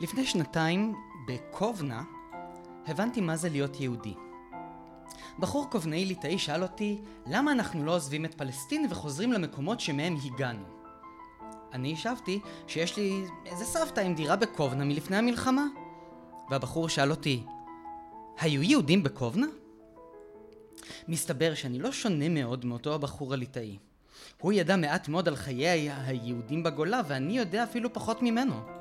לפני 0.00 0.26
שנתיים, 0.26 0.94
בקובנה, 1.28 2.02
הבנתי 2.86 3.20
מה 3.20 3.36
זה 3.36 3.48
להיות 3.48 3.80
יהודי. 3.80 4.14
בחור 5.38 5.70
קובנאי 5.70 6.04
ליטאי 6.04 6.38
שאל 6.38 6.62
אותי, 6.62 7.00
למה 7.26 7.52
אנחנו 7.52 7.84
לא 7.84 7.94
עוזבים 7.94 8.24
את 8.24 8.34
פלסטין 8.34 8.86
וחוזרים 8.90 9.32
למקומות 9.32 9.80
שמהם 9.80 10.16
הגענו? 10.24 10.64
אני 11.72 11.92
השבתי 11.92 12.40
שיש 12.66 12.96
לי 12.96 13.24
איזה 13.46 13.64
סבתא 13.64 14.00
עם 14.00 14.14
דירה 14.14 14.36
בקובנה 14.36 14.84
מלפני 14.84 15.16
המלחמה. 15.16 15.66
והבחור 16.50 16.88
שאל 16.88 17.10
אותי, 17.10 17.44
היו 18.40 18.62
יהודים 18.62 19.02
בקובנה? 19.02 19.46
מסתבר 21.08 21.54
שאני 21.54 21.78
לא 21.78 21.92
שונה 21.92 22.28
מאוד 22.28 22.64
מאותו 22.64 22.94
הבחור 22.94 23.34
הליטאי. 23.34 23.78
הוא 24.40 24.52
ידע 24.52 24.76
מעט 24.76 25.08
מאוד 25.08 25.28
על 25.28 25.36
חיי 25.36 25.90
היהודים 25.90 26.62
בגולה, 26.62 27.00
ואני 27.08 27.38
יודע 27.38 27.64
אפילו 27.64 27.92
פחות 27.92 28.22
ממנו. 28.22 28.79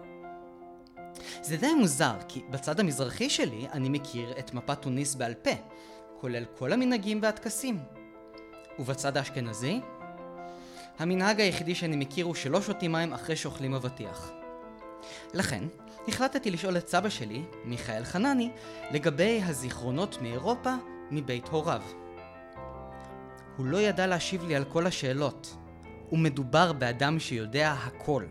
זה 1.42 1.58
די 1.58 1.74
מוזר, 1.74 2.16
כי 2.28 2.42
בצד 2.50 2.80
המזרחי 2.80 3.30
שלי 3.30 3.68
אני 3.74 3.90
מכיר 3.90 4.34
את 4.40 4.54
מפת 4.54 4.82
תוניס 4.82 5.16
בעל 5.16 5.34
פה, 5.34 5.52
כולל 6.20 6.46
כל 6.58 6.74
המנהגים 6.74 7.20
והטקסים. 7.22 7.80
ובצד 8.80 9.18
האשכנזי, 9.18 9.80
המנהג 11.00 11.42
היחידי 11.42 11.76
שאני 11.76 11.96
מכיר 11.96 12.26
הוא 12.26 12.36
שלא 12.36 12.62
שותים 12.62 12.92
מים 12.92 13.14
אחרי 13.14 13.36
שאוכלים 13.36 13.74
אבטיח. 13.74 14.32
לכן, 15.34 15.64
החלטתי 16.08 16.52
לשאול 16.52 16.78
את 16.78 16.88
סבא 16.88 17.10
שלי, 17.10 17.44
מיכאל 17.66 18.04
חנני, 18.04 18.52
לגבי 18.92 19.42
הזיכרונות 19.46 20.22
מאירופה 20.22 20.74
מבית 21.12 21.48
הוריו. 21.48 21.82
הוא 23.58 23.66
לא 23.66 23.78
ידע 23.78 24.08
להשיב 24.08 24.46
לי 24.46 24.56
על 24.56 24.64
כל 24.66 24.88
השאלות. 24.88 25.56
ומדובר 26.12 26.74
באדם 26.74 27.20
שיודע 27.20 27.72
הכל. 27.72 28.24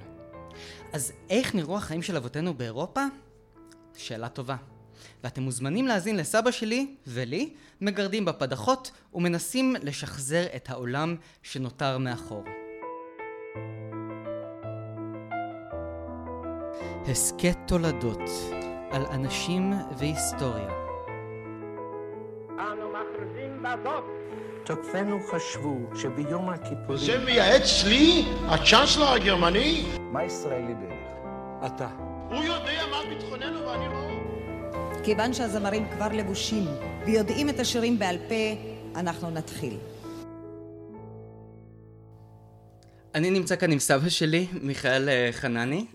אז 0.92 1.12
איך 1.30 1.54
נראו 1.54 1.76
החיים 1.76 2.02
של 2.02 2.16
אבותינו 2.16 2.54
באירופה? 2.54 3.04
שאלה 3.96 4.28
טובה. 4.28 4.56
ואתם 5.24 5.42
מוזמנים 5.42 5.86
להאזין 5.86 6.16
לסבא 6.16 6.50
שלי 6.50 6.94
ולי, 7.06 7.54
מגרדים 7.80 8.24
בפדחות 8.24 8.90
ומנסים 9.14 9.76
לשחזר 9.82 10.46
את 10.56 10.70
העולם 10.70 11.16
שנותר 11.42 11.98
מאחור. 11.98 12.44
הסכת 17.08 17.58
תולדות 17.66 18.30
על 18.90 19.06
אנשים 19.06 19.72
והיסטוריה. 19.98 20.70
אנו 22.58 22.88
מכריזים 22.88 23.62
בזאת 23.62 24.04
תוקפינו 24.64 25.20
חשבו 25.30 25.76
שביום 25.94 26.50
הכיפורים... 26.50 26.98
זה 26.98 27.18
מייעץ 27.24 27.84
לי, 27.84 28.24
הצ'אנסלר 28.48 29.12
הגרמני? 29.12 29.97
מה 30.12 30.24
ישראלי 30.24 30.74
בערך? 30.74 31.08
אתה. 31.66 31.88
הוא 32.30 32.44
יודע 32.44 32.86
מה 32.90 32.96
ביטחוננו 33.08 33.66
ואני 33.66 33.88
לא. 33.88 34.08
כיוון 35.04 35.34
שהזמרים 35.34 35.88
כבר 35.90 36.08
לבושים 36.12 36.64
ויודעים 37.06 37.48
את 37.48 37.60
השירים 37.60 37.98
בעל 37.98 38.18
פה, 38.28 38.68
אנחנו 38.96 39.30
נתחיל. 39.30 39.78
אני 43.14 43.30
נמצא 43.30 43.56
כאן 43.56 43.72
עם 43.72 43.78
סבא 43.78 44.08
שלי, 44.08 44.46
מיכאל 44.62 45.08
אה, 45.08 45.28
חנני, 45.32 45.86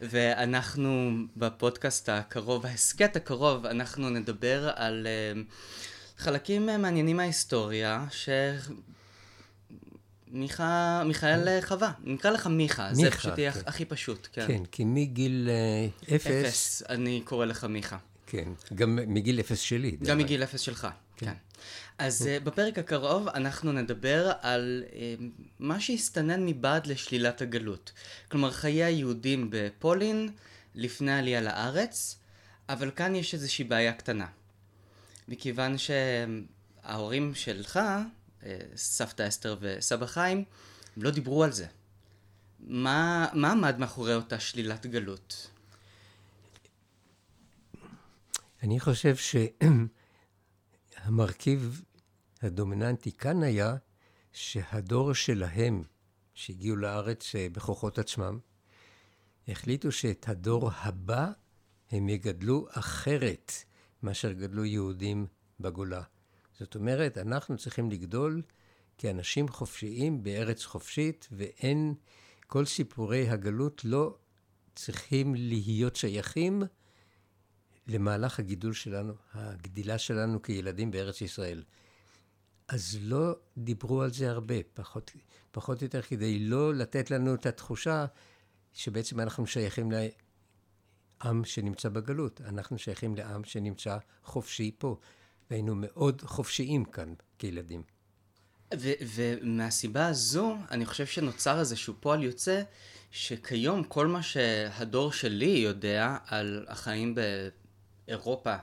ואנחנו 0.00 1.10
בפודקאסט 1.36 2.08
הקרוב, 2.08 2.66
ההסכת 2.66 3.16
הקרוב, 3.16 3.66
אנחנו 3.66 4.10
נדבר 4.10 4.70
על 4.76 5.06
אה, 5.06 5.40
חלקים 6.16 6.68
אה, 6.68 6.78
מעניינים 6.78 7.16
מההיסטוריה, 7.16 8.04
ש... 8.10 8.28
מיכה, 10.30 11.02
מיכאל 11.06 11.48
אה, 11.48 11.58
חווה, 11.62 11.92
נקרא 12.04 12.30
לך 12.30 12.46
מיכה, 12.46 12.94
זה 12.94 13.02
מיכה, 13.02 13.16
פשוט 13.16 13.38
יהיה 13.38 13.52
כן. 13.52 13.60
הכי 13.66 13.84
פשוט, 13.84 14.28
כן. 14.32 14.46
כן, 14.46 14.64
כי 14.64 14.84
מגיל 14.84 15.48
אה, 15.50 16.16
אפס, 16.16 16.26
אפס, 16.26 16.82
אני 16.88 17.20
קורא 17.24 17.46
לך 17.46 17.64
מיכה. 17.64 17.96
כן, 18.26 18.48
גם 18.74 18.98
מגיל 19.06 19.40
אפס 19.40 19.58
שלי. 19.58 19.96
גם. 20.02 20.18
מגיל 20.18 20.42
אפס 20.42 20.60
שלך, 20.60 20.88
כן. 21.16 21.32
אז 21.98 22.26
אה, 22.26 22.40
בפרק 22.40 22.78
הקרוב 22.78 23.28
אנחנו 23.28 23.72
נדבר 23.72 24.32
על 24.40 24.84
מה 25.58 25.80
שהסתנן 25.80 26.46
מבעד 26.46 26.86
לשלילת 26.86 27.42
הגלות. 27.42 27.92
כלומר, 28.30 28.50
חיי 28.50 28.84
היהודים 28.84 29.48
בפולין 29.50 30.28
לפני 30.74 31.12
העלייה 31.12 31.40
לארץ, 31.40 32.18
אבל 32.68 32.90
כאן 32.96 33.14
יש 33.14 33.34
איזושהי 33.34 33.64
בעיה 33.64 33.92
קטנה. 33.92 34.26
מכיוון 35.28 35.76
שההורים 35.78 37.34
שלך, 37.34 37.80
סבתא 38.76 39.28
אסתר 39.28 39.56
וסבא 39.60 40.06
חיים, 40.06 40.44
הם 40.96 41.02
לא 41.02 41.10
דיברו 41.10 41.44
על 41.44 41.52
זה. 41.52 41.66
מה, 42.60 43.28
מה 43.34 43.52
עמד 43.52 43.78
מאחורי 43.78 44.14
אותה 44.14 44.40
שלילת 44.40 44.86
גלות? 44.86 45.50
אני 48.62 48.80
חושב 48.80 49.14
שהמרכיב 50.96 51.82
הדומיננטי 52.42 53.12
כאן 53.12 53.42
היה 53.42 53.76
שהדור 54.32 55.12
שלהם, 55.12 55.82
שהגיעו 56.34 56.76
לארץ 56.76 57.34
אה, 57.34 57.46
בכוחות 57.52 57.98
עצמם, 57.98 58.38
החליטו 59.48 59.92
שאת 59.92 60.28
הדור 60.28 60.70
הבא 60.74 61.30
הם 61.90 62.08
יגדלו 62.08 62.66
אחרת 62.70 63.52
מאשר 64.02 64.32
גדלו 64.32 64.64
יהודים 64.64 65.26
בגולה. 65.60 66.02
זאת 66.58 66.74
אומרת, 66.74 67.18
אנחנו 67.18 67.56
צריכים 67.56 67.90
לגדול 67.90 68.42
כאנשים 68.98 69.48
חופשיים 69.48 70.22
בארץ 70.22 70.64
חופשית, 70.64 71.28
ואין, 71.32 71.94
כל 72.46 72.64
סיפורי 72.64 73.28
הגלות 73.28 73.84
לא 73.84 74.16
צריכים 74.74 75.34
להיות 75.34 75.96
שייכים 75.96 76.62
למהלך 77.86 78.38
הגידול 78.38 78.72
שלנו, 78.72 79.14
הגדילה 79.32 79.98
שלנו 79.98 80.42
כילדים 80.42 80.90
בארץ 80.90 81.20
ישראל. 81.20 81.62
אז 82.68 82.98
לא 83.00 83.36
דיברו 83.58 84.02
על 84.02 84.12
זה 84.12 84.30
הרבה, 84.30 84.54
פחות, 84.74 85.10
פחות 85.50 85.80
או 85.80 85.84
יותר 85.84 86.02
כדי 86.02 86.38
לא 86.38 86.74
לתת 86.74 87.10
לנו 87.10 87.34
את 87.34 87.46
התחושה 87.46 88.06
שבעצם 88.72 89.20
אנחנו 89.20 89.46
שייכים 89.46 89.92
לעם 89.92 91.44
שנמצא 91.44 91.88
בגלות. 91.88 92.40
אנחנו 92.40 92.78
שייכים 92.78 93.14
לעם 93.14 93.44
שנמצא 93.44 93.98
חופשי 94.24 94.74
פה, 94.78 94.98
והיינו 95.50 95.74
מאוד 95.76 96.22
חופשיים 96.22 96.84
כאן 96.84 97.14
כילדים. 97.38 97.82
ו- 98.74 98.92
ומהסיבה 99.14 100.06
הזו, 100.06 100.56
אני 100.70 100.86
חושב 100.86 101.06
שנוצר 101.06 101.60
איזשהו 101.60 101.94
פועל 102.00 102.22
יוצא, 102.22 102.62
שכיום 103.10 103.84
כל 103.84 104.06
מה 104.06 104.22
שהדור 104.22 105.12
שלי 105.12 105.46
יודע 105.46 106.16
על 106.26 106.66
החיים 106.68 107.14
באירופה 108.06 108.56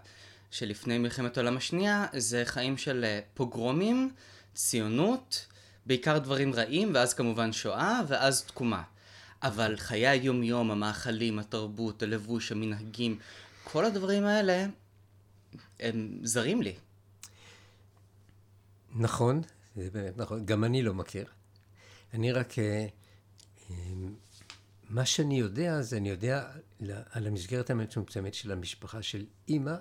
שלפני 0.51 0.97
מלחמת 0.97 1.38
העולם 1.38 1.57
השנייה, 1.57 2.05
זה 2.13 2.43
חיים 2.45 2.77
של 2.77 3.03
אה, 3.03 3.19
פוגרומים, 3.33 4.11
ציונות, 4.53 5.47
בעיקר 5.85 6.17
דברים 6.17 6.53
רעים, 6.53 6.91
ואז 6.93 7.13
כמובן 7.13 7.53
שואה, 7.53 8.01
ואז 8.07 8.43
תקומה. 8.43 8.83
אבל 9.43 9.77
חיי 9.77 10.07
היום-יום, 10.07 10.72
המאכלים, 10.72 11.39
התרבות, 11.39 12.03
הלבוש, 12.03 12.51
המנהגים, 12.51 13.19
כל 13.63 13.85
הדברים 13.85 14.25
האלה, 14.25 14.66
הם 15.80 16.19
זרים 16.24 16.62
לי. 16.62 16.75
נכון, 18.96 19.41
זה 19.75 19.90
באמת 19.91 20.18
נכון, 20.18 20.46
גם 20.46 20.64
אני 20.64 20.84
לא 20.84 20.94
מכיר. 20.94 21.25
אני 22.14 22.31
רק, 22.31 22.59
אה, 22.59 22.88
אה, 23.69 23.75
מה 24.90 25.06
שאני 25.06 25.40
יודע, 25.40 25.81
זה 25.81 25.97
אני 25.97 26.09
יודע 26.09 26.52
על 27.12 27.28
המסגרת 27.28 27.69
המצומצמת 27.69 28.34
של 28.34 28.52
המשפחה 28.52 29.02
של 29.02 29.25
אימא, 29.47 29.75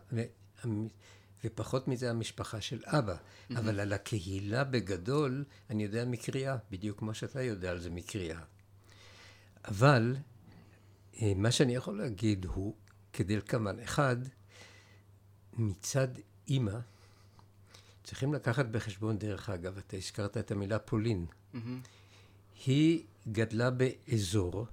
ופחות 1.45 1.89
מזה 1.89 2.11
המשפחה 2.11 2.61
של 2.61 2.81
אבא. 2.85 3.17
אבל 3.51 3.81
על 3.81 3.93
הקהילה 3.93 4.65
בגדול, 4.65 5.45
אני 5.71 5.83
יודע 5.83 6.05
מקריאה, 6.05 6.57
בדיוק 6.71 6.99
כמו 6.99 7.15
שאתה 7.15 7.43
יודע 7.43 7.71
על 7.71 7.81
זה 7.81 7.91
מקריאה. 7.91 8.41
אבל 9.65 10.17
אה, 11.23 11.33
מה 11.37 11.51
שאני 11.51 11.75
יכול 11.75 11.99
להגיד 11.99 12.45
הוא 12.45 12.75
כדלקמן. 13.13 13.81
אחד, 13.81 14.17
מצד 15.53 16.09
אימא, 16.49 16.79
צריכים 18.05 18.35
לקחת 18.35 18.67
בחשבון, 18.67 19.19
דרך 19.19 19.51
אגב, 19.51 19.79
אתה 19.79 19.97
הזכרת 19.97 20.37
את 20.37 20.51
המילה 20.51 20.79
פולין. 20.79 21.27
היא 22.67 23.05
גדלה 23.29 23.71
באזור 23.71 24.67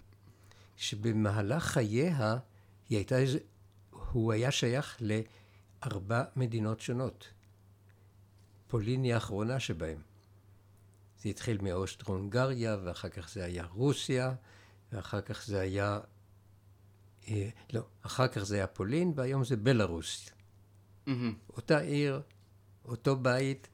שבמהלך 0.77 1.63
חייה 1.63 2.37
היא 2.89 2.97
הייתה, 2.97 3.15
הוא 4.11 4.33
היה 4.33 4.51
שייך 4.51 5.01
לארבע 5.01 6.23
מדינות 6.35 6.79
שונות. 6.81 7.27
פולין 8.67 9.03
היא 9.03 9.13
האחרונה 9.13 9.59
שבהם. 9.59 10.01
זה 11.21 11.29
התחיל 11.29 11.57
מאוסטרו-הונגריה, 11.61 12.77
ואחר 12.83 13.09
כך 13.09 13.29
זה 13.29 13.43
היה 13.43 13.65
רוסיה, 13.65 14.33
ואחר 14.91 15.21
כך 15.21 15.45
זה 15.45 15.59
היה... 15.59 15.99
אה, 17.27 17.49
לא, 17.73 17.81
אחר 18.01 18.27
כך 18.27 18.43
זה 18.43 18.55
היה 18.55 18.67
פולין, 18.67 19.13
והיום 19.15 19.43
זה 19.43 19.57
בלארוס. 19.57 20.29
אותה 21.57 21.79
עיר, 21.79 22.21
אותו 22.85 23.15
בית, 23.15 23.67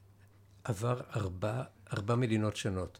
עבר 0.64 1.00
ארבע, 1.16 1.62
ארבע 1.92 2.14
מדינות 2.14 2.56
שונות. 2.56 2.98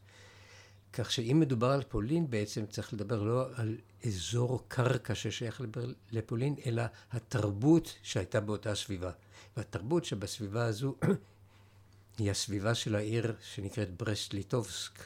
כך 0.92 1.12
שאם 1.12 1.40
מדובר 1.40 1.70
על 1.70 1.82
פולין, 1.82 2.30
בעצם 2.30 2.66
צריך 2.66 2.92
לדבר 2.92 3.22
לא 3.22 3.46
על 3.54 3.76
אזור 4.06 4.64
קרקע 4.68 5.14
ששייך 5.14 5.62
לפולין, 6.12 6.54
אלא 6.66 6.82
התרבות 7.12 7.94
שהייתה 8.02 8.40
באותה 8.40 8.74
סביבה. 8.74 9.10
והתרבות 9.56 10.04
שבסביבה 10.04 10.64
הזו 10.64 10.94
היא 12.18 12.30
הסביבה 12.30 12.74
של 12.74 12.94
העיר 12.94 13.34
שנקראת 13.40 13.96
ברסט 13.96 14.34
ליטובסק, 14.34 15.02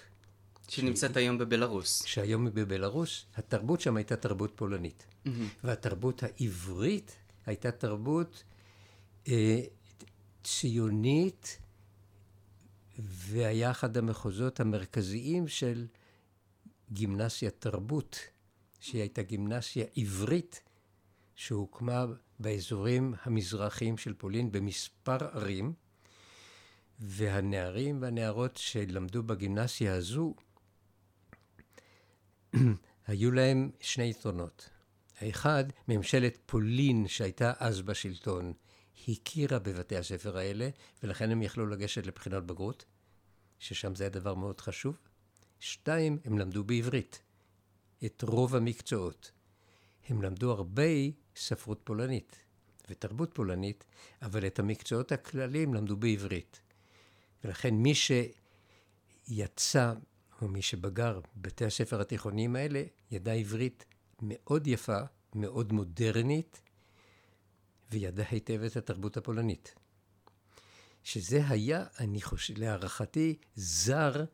שנמצאת 0.69 1.17
היום 1.17 1.39
בבלארוס. 1.39 2.03
שהיום 2.07 2.47
היא 2.47 2.53
בבלארוס, 2.55 3.25
התרבות 3.37 3.81
שם 3.81 3.97
הייתה 3.97 4.17
תרבות 4.17 4.53
פולנית. 4.57 5.07
והתרבות 5.65 6.23
העברית 6.23 7.17
הייתה 7.47 7.71
תרבות 7.71 8.43
ציונית, 10.45 11.59
והיה 12.99 13.71
אחד 13.71 13.97
המחוזות 13.97 14.61
המרכזיים 14.61 15.49
של 15.49 15.87
גימנסיה 16.93 17.51
תרבות, 17.51 18.19
שהיא 18.81 19.01
הייתה 19.01 19.23
גימנסיה 19.23 19.85
עברית, 19.97 20.63
שהוקמה 21.35 22.07
באזורים 22.39 23.15
המזרחיים 23.23 23.99
של 23.99 24.15
פולין 24.15 24.53
במספר 24.53 25.25
ערים, 25.25 25.73
והנערים 26.99 28.03
והנערות 28.03 28.57
שלמדו 28.57 29.23
בגימנסיה 29.23 29.95
הזו, 29.95 30.35
היו 33.07 33.31
להם 33.31 33.71
שני 33.81 34.11
יתרונות. 34.11 34.71
האחד, 35.21 35.65
ממשלת 35.89 36.39
פולין 36.47 37.09
שהייתה 37.09 37.53
אז 37.59 37.83
בשלטון, 37.83 38.53
הכירה 39.09 39.59
בבתי 39.59 39.97
הספר 39.97 40.37
האלה, 40.37 40.69
ולכן 41.03 41.31
הם 41.31 41.43
יכלו 41.43 41.67
לגשת 41.67 42.07
לבחינות 42.07 42.47
בגרות, 42.47 42.85
ששם 43.59 43.95
זה 43.95 44.05
היה 44.05 44.11
דבר 44.11 44.35
מאוד 44.35 44.61
חשוב. 44.61 44.99
שתיים, 45.61 46.19
הם 46.25 46.39
למדו 46.39 46.65
בעברית, 46.65 47.23
את 48.05 48.23
רוב 48.23 48.57
המקצועות. 48.57 49.33
הם 50.09 50.23
למדו 50.23 50.53
הרבה 50.53 50.83
ספרות 51.37 51.81
פולנית 51.85 52.37
ותרבות 52.91 53.35
פולנית, 53.35 53.85
אבל 54.23 54.47
את 54.47 54.59
המקצועות 54.59 55.13
הכלליים 55.13 55.75
למדו 55.75 55.97
בעברית. 55.97 56.61
ולכן 57.45 57.75
מי 57.75 57.93
שיצא, 59.29 59.93
או 60.43 60.49
מי 60.49 60.63
שבגר 60.63 61.21
בבתי 61.37 61.65
הספר 61.65 62.01
התיכוניים 62.01 62.57
האלה, 62.57 62.83
ידע 63.11 63.33
עברית 63.33 63.85
מאוד 64.23 64.67
יפה, 64.67 65.01
מאוד 65.35 65.73
מודרנית, 65.73 66.61
וידע 67.91 68.25
היטב 68.31 68.63
את 68.63 68.77
התרבות 68.77 69.17
הפולנית. 69.17 69.75
שזה 71.03 71.49
היה, 71.49 71.85
אני 72.01 72.23
חושב, 72.23 72.59
להערכתי, 72.59 73.37
זר 73.55 74.25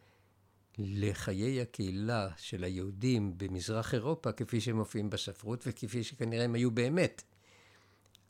לחיי 0.78 1.60
הקהילה 1.60 2.28
של 2.36 2.64
היהודים 2.64 3.38
במזרח 3.38 3.94
אירופה, 3.94 4.32
כפי 4.32 4.60
שהם 4.60 4.76
מופיעים 4.76 5.10
בספרות 5.10 5.64
וכפי 5.66 6.04
שכנראה 6.04 6.44
הם 6.44 6.54
היו 6.54 6.70
באמת. 6.70 7.22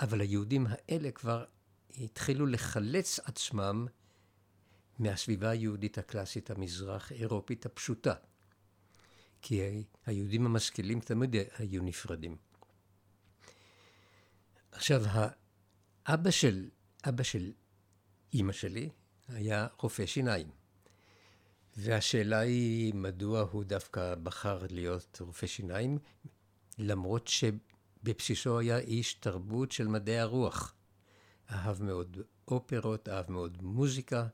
אבל 0.01 0.21
היהודים 0.21 0.67
האלה 0.69 1.11
כבר 1.11 1.45
התחילו 1.99 2.47
לחלץ 2.47 3.21
עצמם 3.25 3.87
מהסביבה 4.99 5.51
היהודית 5.51 5.99
הקלאסית 5.99 6.51
המזרח 6.51 7.13
אירופית 7.13 7.67
הפשוטה. 7.67 8.15
כי 9.43 9.85
היהודים 10.07 10.47
המשכילים 10.47 11.01
תמיד 11.01 11.37
היו 11.59 11.83
נפרדים. 11.83 12.37
עכשיו, 14.77 15.03
האבא 16.07 16.31
של, 16.31 16.69
אבא 17.09 17.23
של 17.23 17.53
אימא 18.33 18.53
שלי 18.53 18.89
היה 19.29 19.67
רופא 19.79 20.07
שיניים. 20.07 20.51
והשאלה 21.77 22.39
היא, 22.39 22.95
מדוע 22.95 23.41
הוא 23.41 23.65
דווקא 23.65 24.15
בחר 24.15 24.67
להיות 24.71 25.19
רופא 25.21 25.47
שיניים, 25.47 25.99
למרות 26.79 27.29
שבבסיסו 27.29 28.59
היה 28.59 28.79
איש 28.79 29.15
תרבות 29.15 29.73
של 29.73 29.89
מדעי 29.89 30.19
הרוח. 30.19 30.75
אהב 31.51 31.83
מאוד 31.83 32.19
אופרות, 32.49 33.09
אהב 33.09 33.33
מאוד 33.33 33.63
מוזיקה. 33.63 34.27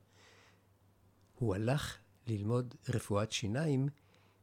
הוא 1.34 1.54
הלך 1.54 1.98
ללמוד 2.26 2.74
רפואת 2.88 3.32
שיניים 3.32 3.88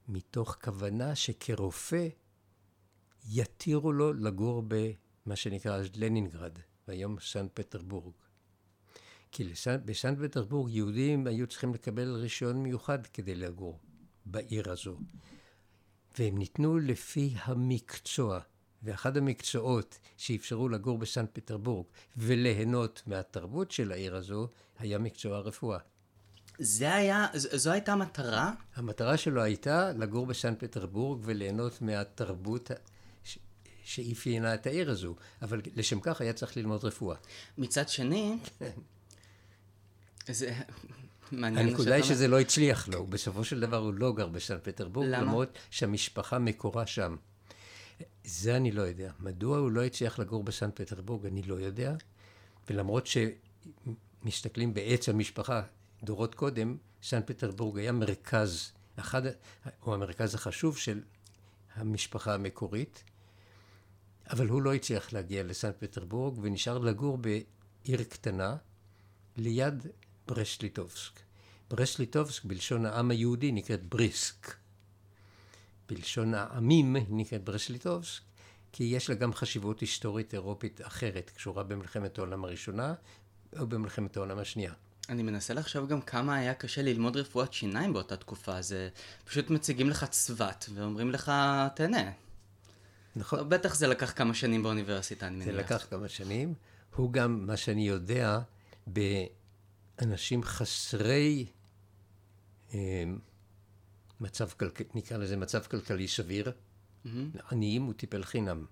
מתוך 0.08 0.58
כוונה 0.64 1.16
שכרופא 1.16 2.08
יתירו 3.30 3.92
לו 3.92 4.14
לגור 4.14 4.62
במה 5.30 5.36
שנקרא 5.36 5.76
אז 5.76 5.88
לנינגרד, 5.96 6.52
והיום 6.88 7.20
סן 7.20 7.48
פטרבורג. 7.54 8.14
כי 9.32 9.44
לסן, 9.44 9.78
בסן 9.86 10.28
פטרבורג 10.28 10.72
יהודים 10.72 11.28
היו 11.28 11.48
צריכים 11.48 11.74
לקבל 11.74 12.16
רישיון 12.16 12.64
מיוחד 12.64 13.08
כדי 13.08 13.36
לגור 13.36 13.80
בעיר 14.26 14.72
הזו. 14.72 14.98
והם 16.18 16.38
ניתנו 16.38 16.78
לפי 16.78 17.34
המקצוע. 17.44 18.40
ואחד 18.84 19.18
המקצועות 19.18 20.00
שאפשרו 20.18 20.70
לגור 20.70 20.98
בסן 20.98 21.26
פטרבורג 21.34 21.86
וליהנות 22.18 23.04
מהתרבות 23.08 23.72
של 23.72 23.92
העיר 23.92 24.16
הזו, 24.16 24.48
היה 24.80 24.98
מקצוע 24.98 25.38
הרפואה. 25.38 25.80
זה 26.60 26.96
היה, 26.96 27.28
ז- 27.36 27.56
זו 27.56 27.72
הייתה 27.72 27.94
המטרה? 27.94 28.54
המטרה 28.76 29.18
שלו 29.18 29.42
הייתה 29.42 29.92
לגור 29.92 30.26
בסן 30.26 30.54
פטרבורג 30.56 31.22
וליהנות 31.24 31.82
מהתרבות 31.82 32.72
שאפיינה 33.90 34.54
את 34.54 34.68
העיר 34.68 34.92
הזו, 34.92 35.16
אבל 35.42 35.62
לשם 35.76 36.00
כך 36.00 36.22
היה 36.22 36.34
צריך 36.34 36.58
ללמוד 36.58 36.86
רפואה. 36.86 37.18
מצד 37.58 37.90
שני, 37.90 38.38
זה 40.28 40.54
מעניין 41.32 41.68
הנקודה 41.68 41.96
היא 41.96 42.04
שזה 42.04 42.28
לא 42.28 42.40
הצליח 42.40 42.88
לו, 42.88 43.08
בסופו 43.08 43.44
של 43.44 43.60
דבר 43.60 43.78
הוא 43.78 43.94
לא 43.94 44.14
גר 44.14 44.28
בסן 44.28 44.58
פטרבורג? 44.64 45.08
למרות 45.08 45.58
שהמשפחה 45.70 46.40
מקורה 46.40 46.88
שם. 46.88 47.16
זה 48.24 48.56
אני 48.56 48.72
לא 48.72 48.82
יודע. 48.82 49.12
מדוע 49.20 49.58
הוא 49.58 49.72
לא 49.72 49.84
הצליח 49.84 50.20
לגור 50.20 50.44
בסן 50.44 50.70
פטרבורג, 50.74 51.26
אני 51.26 51.44
לא 51.44 51.56
יודע. 51.56 51.96
ולמרות 52.70 53.08
שמסתכלים 53.08 54.74
בעץ 54.74 55.10
המשפחה 55.10 55.62
דורות 56.04 56.36
קודם, 56.36 56.78
סן 57.04 57.22
פטרבורג 57.26 57.80
היה 57.80 57.92
מרכז, 57.92 58.72
אחד, 58.96 59.22
או 59.82 59.94
המרכז 59.94 60.36
החשוב 60.36 60.78
של 60.78 61.02
המשפחה 61.76 62.34
המקורית, 62.34 63.04
אבל 64.30 64.48
הוא 64.48 64.62
לא 64.62 64.74
הצליח 64.74 65.14
להגיע 65.14 65.44
לסן 65.44 65.72
פטרבורג 65.80 66.40
ונשאר 66.42 66.78
לגור 66.78 67.18
בעיר 67.18 68.04
קטנה 68.04 68.56
ליד 69.38 69.88
ברסט-ליטובסק. 70.28 71.20
ברסט-ליטובסק 71.70 72.46
בלשון 72.46 72.86
העם 72.86 73.12
היהודי 73.12 73.52
נקראת 73.52 73.84
בריסק. 73.84 74.56
בלשון 75.90 76.34
העמים 76.34 76.96
נקראת 77.10 77.44
ברסט-ליטובסק, 77.44 78.22
כי 78.72 78.84
יש 78.84 79.10
לה 79.10 79.16
גם 79.16 79.34
חשיבות 79.34 79.80
היסטורית 79.80 80.34
אירופית 80.34 80.82
אחרת, 80.82 81.32
קשורה 81.36 81.64
במלחמת 81.64 82.18
העולם 82.18 82.46
הראשונה 82.46 82.94
או 83.60 83.68
במלחמת 83.68 84.18
העולם 84.18 84.40
השנייה. 84.40 84.74
אני 85.10 85.24
מנסה 85.24 85.54
לחשוב 85.54 85.88
גם 85.88 86.02
כמה 86.02 86.36
היה 86.36 86.54
קשה 86.54 86.82
ללמוד 86.82 87.18
רפואת 87.18 87.54
שיניים 87.54 87.94
באותה 87.94 88.18
תקופה. 88.18 88.62
זה 88.62 88.90
פשוט 89.26 89.50
מציגים 89.50 89.90
לך 89.90 90.04
צבת 90.04 90.70
ואומרים 90.74 91.12
לך, 91.12 91.32
תהנה. 91.76 92.12
נכון? 93.16 93.50
בטח 93.50 93.76
זה 93.76 93.88
לקח 93.88 94.14
כמה 94.16 94.34
שנים 94.34 94.64
באוניברסיטה, 94.64 95.28
אני 95.28 95.46
זה 95.46 95.52
מניח. 95.52 95.66
לקח 95.66 95.88
כמה 95.90 96.10
שנים. 96.10 96.54
הוא 96.96 97.14
גם, 97.14 97.48
מה 97.48 97.58
שאני 97.58 97.88
יודע, 97.88 98.40
באנשים 98.88 100.44
חסרי 100.44 101.46
אה, 102.74 103.04
מצב 104.22 104.50
כלכלי, 104.50 104.86
נקרא 104.96 105.18
לזה 105.18 105.38
מצב 105.38 105.64
כלכלי 105.64 106.08
סביר, 106.08 106.52
עניים 107.52 107.84
הוא 107.84 107.94
טיפל 107.94 108.24
חינם. 108.24 108.66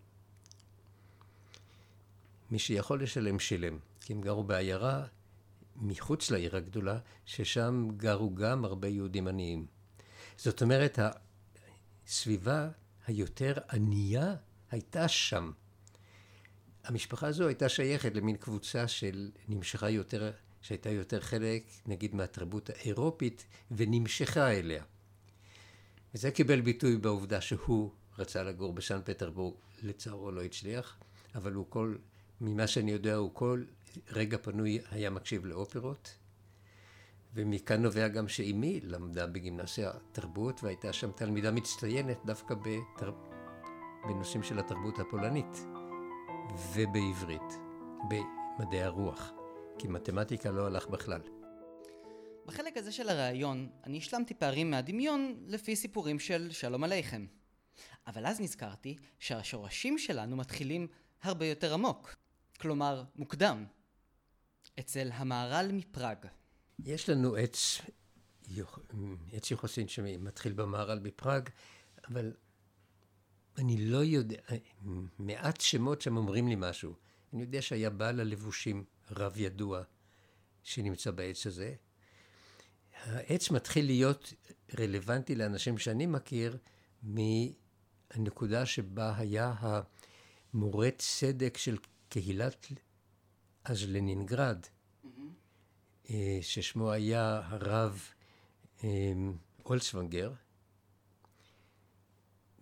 מי 2.51 2.60
שיכול 2.60 3.03
לשלם, 3.03 3.39
שילם. 3.39 3.77
כי 4.01 4.13
הם 4.13 4.22
גרו 4.22 4.44
בעיירה 4.44 5.06
מחוץ 5.75 6.32
לעיר 6.32 6.56
הגדולה, 6.56 7.00
ששם 7.25 7.88
גרו 7.98 8.36
גם 8.36 8.65
הרבה 8.65 8.88
יהודים 8.88 9.27
עניים. 9.27 9.65
זאת 10.38 10.62
אומרת, 10.62 11.00
הסביבה 12.08 12.70
היותר 13.07 13.53
ענייה 13.71 14.35
הייתה 14.71 15.07
שם. 15.07 15.51
המשפחה 16.83 17.27
הזו 17.27 17.47
הייתה 17.47 17.69
שייכת 17.69 18.15
למין 18.15 18.37
קבוצה 18.37 18.87
של 18.87 19.31
נמשכה 19.47 19.89
יותר, 19.89 20.31
שהייתה 20.61 20.89
יותר 20.89 21.21
חלק, 21.21 21.63
נגיד, 21.85 22.15
מהתרבות 22.15 22.69
האירופית, 22.69 23.45
ונמשכה 23.71 24.51
אליה. 24.51 24.83
וזה 26.15 26.31
קיבל 26.31 26.61
ביטוי 26.61 26.97
בעובדה 26.97 27.41
שהוא 27.41 27.91
רצה 28.17 28.43
לגור 28.43 28.73
בסן 28.73 28.99
פטרבורג, 29.05 29.55
לצערו 29.83 30.31
לא 30.31 30.43
הצליח, 30.43 30.97
אבל 31.35 31.53
הוא 31.53 31.65
כל, 31.69 31.95
ממה 32.41 32.67
שאני 32.67 32.91
יודע, 32.91 33.15
הוא 33.15 33.29
כל 33.33 33.63
רגע 34.11 34.37
פנוי 34.37 34.79
היה 34.91 35.09
מקשיב 35.09 35.45
לאופרות, 35.45 36.15
ומכאן 37.38 37.82
נובע 37.82 38.08
גם 38.08 38.27
שאימי 38.27 38.79
למדה 38.84 39.27
בגימנסיה 39.27 39.91
תרבות, 40.12 40.63
והייתה 40.63 40.94
שם 40.94 41.12
תלמידה 41.12 41.51
מצטיינת 41.51 42.17
דווקא 42.25 42.56
בתר... 42.56 43.12
בנושאים 44.08 44.44
של 44.44 44.60
התרבות 44.60 45.00
הפולנית, 45.00 45.58
ובעברית, 46.74 47.53
במדעי 48.10 48.84
הרוח, 48.84 49.32
כי 49.77 49.88
מתמטיקה 49.88 50.51
לא 50.51 50.65
הלך 50.65 50.88
בכלל. 50.88 51.22
בחלק 52.46 52.77
הזה 52.77 52.91
של 52.91 53.10
הראיון, 53.10 53.70
אני 53.84 53.98
השלמתי 53.98 54.34
פערים 54.34 54.72
מהדמיון 54.72 55.44
לפי 55.48 55.75
סיפורים 55.75 56.20
של 56.20 56.51
שלום 56.51 56.84
עליכם. 56.84 57.25
אבל 58.08 58.25
אז 58.25 58.39
נזכרתי 58.41 58.96
שהשורשים 59.20 59.98
שלנו 59.98 60.36
מתחילים 60.36 60.88
הרבה 61.22 61.46
יותר 61.46 61.74
עמוק. 61.74 62.15
כלומר, 62.60 63.03
מוקדם. 63.15 63.65
אצל 64.79 65.10
המהר"ל 65.13 65.72
מפראג. 65.72 66.17
יש 66.86 67.10
לנו 67.10 67.36
עץ, 67.36 67.81
עץ 69.31 69.51
יוחסין 69.51 69.88
שמתחיל 69.88 70.53
במהר"ל 70.53 71.00
בפראג, 71.00 71.50
אבל 72.07 72.34
אני 73.57 73.77
לא 73.77 74.03
יודע, 74.03 74.41
מעט 75.19 75.62
שמות 75.62 76.01
שם 76.01 76.17
אומרים 76.17 76.48
לי 76.48 76.55
משהו. 76.57 76.93
אני 77.34 77.41
יודע 77.41 77.62
שהיה 77.62 77.89
בעל 77.89 78.19
הלבושים, 78.19 78.84
רב 79.12 79.38
ידוע, 79.38 79.84
שנמצא 80.63 81.12
בעץ 81.12 81.48
הזה. 81.48 81.75
העץ 83.03 83.51
מתחיל 83.51 83.86
להיות 83.86 84.34
רלוונטי 84.79 85.36
לאנשים 85.36 85.77
שאני 85.77 86.05
מכיר 86.05 86.57
מהנקודה 87.03 88.65
שבה 88.65 89.17
היה 89.17 89.53
המורה 90.53 90.89
צדק 90.98 91.57
של 91.57 91.77
קהילת 92.10 92.67
אז 93.63 93.84
לנינגרד, 93.84 94.65
ששמו 96.41 96.91
היה 96.91 97.41
הרב 97.43 98.01
אה, 98.83 98.89
אולצוונגר. 99.65 100.31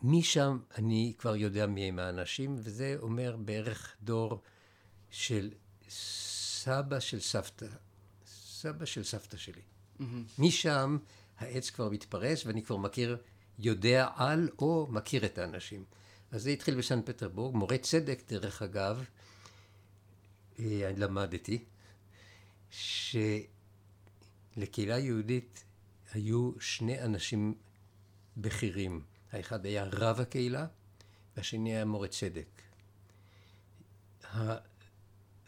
משם 0.03 0.59
אני 0.77 1.13
כבר 1.17 1.35
יודע 1.35 1.65
מי 1.65 1.89
הם 1.89 1.99
האנשים, 1.99 2.55
וזה 2.57 2.95
אומר 2.99 3.35
בערך 3.39 3.95
דור 4.03 4.41
של 5.09 5.51
סבא 5.89 6.99
של 6.99 7.19
סבתא, 7.19 7.67
סבא 8.25 8.85
של 8.85 9.03
סבתא 9.03 9.37
שלי. 9.37 9.61
משם 10.39 10.97
העץ 11.37 11.69
כבר 11.69 11.89
מתפרס, 11.89 12.45
ואני 12.45 12.63
כבר 12.63 12.77
מכיר, 12.77 13.17
יודע 13.59 14.07
על 14.15 14.49
או 14.59 14.87
מכיר 14.89 15.25
את 15.25 15.37
האנשים. 15.37 15.83
אז 16.31 16.43
זה 16.43 16.49
התחיל 16.49 16.75
בסן 16.75 17.01
פטרבורג. 17.01 17.55
מורה 17.55 17.77
צדק, 17.77 18.23
דרך 18.27 18.61
אגב, 18.61 19.05
אה, 20.59 20.91
למדתי, 20.97 21.63
שלקהילה 24.55 24.99
יהודית 24.99 25.63
היו 26.13 26.51
שני 26.59 27.01
אנשים 27.01 27.55
בכירים. 28.37 29.01
האחד 29.31 29.65
היה 29.65 29.83
רב 29.83 30.19
הקהילה, 30.19 30.67
והשני 31.37 31.75
היה 31.75 31.85
מורה 31.85 32.07
צדק. 32.07 32.61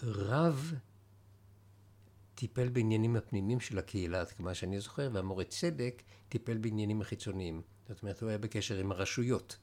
הרב 0.02 0.74
טיפל 2.36 2.70
בעניינים 2.70 3.16
הפנימיים 3.16 3.60
של 3.60 3.78
הקהילה, 3.78 4.22
עד 4.22 4.32
כמה 4.32 4.54
שאני 4.54 4.80
זוכר, 4.80 5.10
והמורה 5.14 5.44
צדק 5.44 6.04
טיפל 6.30 6.58
בעניינים 6.58 7.02
החיצוניים. 7.02 7.62
זאת 7.90 8.02
אומרת, 8.02 8.22
הוא 8.22 8.30
היה 8.30 8.38
בקשר 8.38 8.78
עם 8.78 8.92
הרשויות 8.92 9.58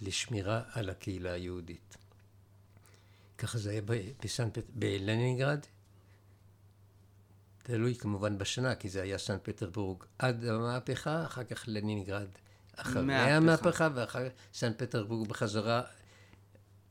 לשמירה 0.00 0.62
על 0.72 0.90
הקהילה 0.90 1.32
היהודית. 1.32 1.96
ככה 3.38 3.58
זה 3.58 3.70
היה 3.70 3.80
בסן. 4.24 4.48
בלנינגרד. 4.74 5.60
תלוי 7.66 7.94
כמובן 7.94 8.38
בשנה, 8.38 8.74
כי 8.74 8.88
זה 8.88 9.02
היה 9.02 9.18
סן 9.18 9.36
פטרבורג 9.42 10.04
עד 10.18 10.44
המהפכה, 10.44 11.24
אחר 11.24 11.44
כך 11.44 11.64
לנינגרד 11.66 12.28
אחרי 12.76 13.02
מהפכה. 13.02 13.36
המהפכה, 13.36 13.88
ואחר 13.94 14.28
סן 14.54 14.72
פטרבורג 14.76 15.28
בחזרה 15.28 15.82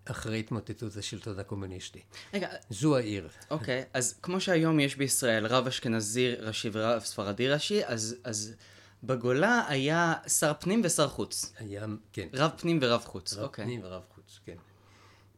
אחרי 0.05 0.39
התמוטטות 0.39 0.98
השלטון 0.98 1.39
הקומוניסטי. 1.39 2.01
רגע, 2.34 2.50
זו 2.70 2.98
העיר. 2.98 3.29
אוקיי, 3.51 3.84
אז 3.94 4.20
כמו 4.22 4.41
שהיום 4.41 4.79
יש 4.79 4.96
בישראל 4.96 5.46
רב 5.48 5.67
אשכנזי 5.67 6.36
ראשי 6.36 6.70
ורב 6.74 7.01
ספרדי 7.01 7.50
ראשי, 7.50 7.86
אז, 7.86 8.15
אז 8.24 8.55
בגולה 9.03 9.65
היה 9.67 10.13
שר 10.27 10.53
פנים 10.60 10.82
ושר 10.84 11.08
חוץ. 11.08 11.53
היה, 11.58 11.86
כן. 12.13 12.27
רב 12.34 12.51
פנים 12.58 12.79
ורב 12.82 13.01
חוץ, 13.01 13.34
רב 13.34 13.44
אוקיי. 13.44 13.65
פנים 13.65 13.82
ורב 13.84 14.03
חוץ, 14.15 14.39
כן. 14.46 14.58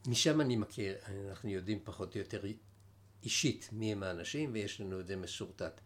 משם 0.08 0.42
אני 0.42 0.56
מכיר, 0.56 0.96
אנחנו 1.30 1.50
יודעים 1.50 1.80
פחות 1.84 2.16
או 2.16 2.20
יותר 2.20 2.42
אישית 3.24 3.70
מי 3.72 3.92
הם 3.92 4.04
האנשים, 4.04 4.50
ויש 4.54 4.82
לנו 4.82 5.00
את 5.00 5.08
זה 5.08 5.16
מסורטט. 5.16 5.82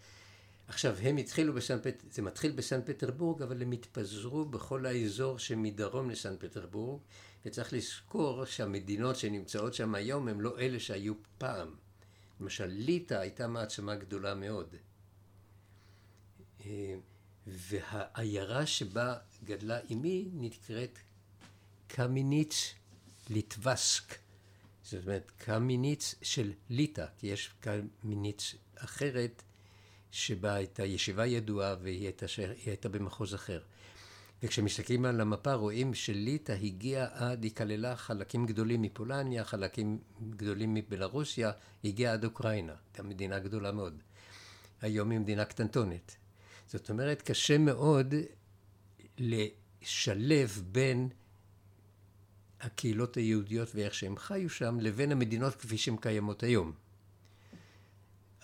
עכשיו, 0.67 0.95
הם 1.01 1.17
התחילו 1.17 1.53
בסן 1.53 1.79
פט... 1.83 2.03
זה 2.11 2.21
מתחיל 2.21 2.51
בסן 2.51 2.81
פטרבורג, 2.85 3.41
אבל 3.41 3.61
הם 3.61 3.71
התפזרו 3.71 4.45
בכל 4.45 4.85
האזור 4.85 5.39
שמדרום 5.39 6.09
לסן 6.09 6.35
פטרבורג, 6.39 7.01
וצריך 7.45 7.73
לזכור 7.73 8.45
שהמדינות 8.45 9.15
שנמצאות 9.15 9.73
שם 9.73 9.95
היום 9.95 10.27
הם 10.27 10.41
לא 10.41 10.59
אלה 10.59 10.79
שהיו 10.79 11.13
פעם. 11.38 11.75
למשל, 12.39 12.65
ליטא 12.65 13.13
הייתה 13.13 13.47
מעצמה 13.47 13.95
גדולה 13.95 14.35
מאוד. 14.35 14.75
אה, 16.65 16.95
והעיירה 17.47 18.65
שבה 18.65 19.15
גדלה 19.43 19.79
אמי 19.91 20.29
נקראת 20.33 21.00
קמיניץ 21.88 22.73
ליטבסק. 23.29 24.21
זאת 24.91 25.07
אומרת, 25.07 25.31
קמיניץ 25.38 26.15
של 26.21 26.51
ליטא, 26.69 27.05
כי 27.17 27.27
יש 27.27 27.51
קמיניץ 27.60 28.55
אחרת 28.75 29.43
שבה 30.12 30.53
הייתה 30.53 30.86
ישיבה 30.86 31.25
ידועה 31.25 31.75
והיא 31.81 32.03
הייתה, 32.03 32.25
הייתה 32.65 32.89
במחוז 32.89 33.36
אחר. 33.36 33.62
וכשמסתכלים 34.43 35.05
על 35.05 35.21
המפה 35.21 35.53
רואים 35.53 35.93
שליטא 35.93 36.51
הגיעה 36.51 37.07
עד, 37.12 37.43
היא 37.43 37.51
כללה 37.55 37.95
חלקים 37.95 38.45
גדולים 38.45 38.81
מפולניה, 38.81 39.43
חלקים 39.43 40.00
גדולים 40.29 40.74
מבלרוסיה, 40.74 41.51
הגיעה 41.83 42.13
עד 42.13 42.25
אוקראינה, 42.25 42.75
גם 42.98 43.10
מדינה 43.10 43.39
גדולה 43.39 43.71
מאוד. 43.71 44.03
היום 44.81 45.12
היא 45.12 45.19
מדינה 45.19 45.45
קטנטונת. 45.45 46.15
זאת 46.67 46.89
אומרת, 46.89 47.21
קשה 47.21 47.57
מאוד 47.57 48.13
לשלב 49.17 50.63
בין 50.71 51.10
הקהילות 52.62 53.18
היהודיות 53.18 53.70
ואיך 53.75 53.94
שהם 53.94 54.18
חיו 54.18 54.50
שם, 54.50 54.77
לבין 54.80 55.12
המדינות 55.12 55.56
כפי 55.56 55.77
שהן 55.77 55.98
קיימות 55.98 56.44
היום. 56.44 56.72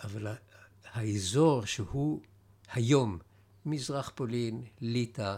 אבל 0.04 0.28
האזור 0.86 1.66
שהוא 1.66 2.22
היום, 2.74 3.20
מזרח 3.66 4.12
פולין, 4.16 4.64
ליטא, 4.82 5.38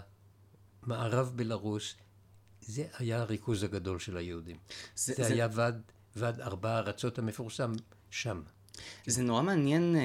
מערב 0.83 1.31
בלרוס, 1.35 1.95
זה 2.61 2.87
היה 2.97 3.21
הריכוז 3.21 3.63
הגדול 3.63 3.99
של 3.99 4.17
היהודים. 4.17 4.57
זה- 4.57 4.73
זה, 4.95 5.23
זה- 5.23 5.23
זה 5.29 5.33
היה 5.33 5.47
ועד, 5.53 5.81
ועד 6.15 6.41
ארבע 6.41 6.71
הארצות 6.71 7.19
המפורסם 7.19 7.71
שם. 8.09 8.41
זה 9.07 9.23
נורא 9.23 9.41
מעניין 9.41 9.95
אה, 9.95 10.01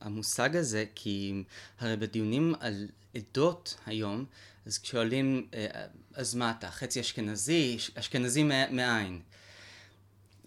המושג 0.00 0.56
הזה, 0.56 0.84
כי 0.94 1.42
הרי 1.80 1.96
בדיונים 1.96 2.54
על 2.60 2.88
עדות 3.16 3.76
היום, 3.86 4.24
אז 4.66 4.78
כששואלים, 4.78 5.46
אה, 5.54 5.66
אז 6.14 6.34
מה 6.34 6.50
אתה, 6.58 6.70
חצי 6.70 7.00
אשכנזי, 7.00 7.76
אשכנזי 7.94 8.42
מא- 8.42 8.70
מאין? 8.70 9.20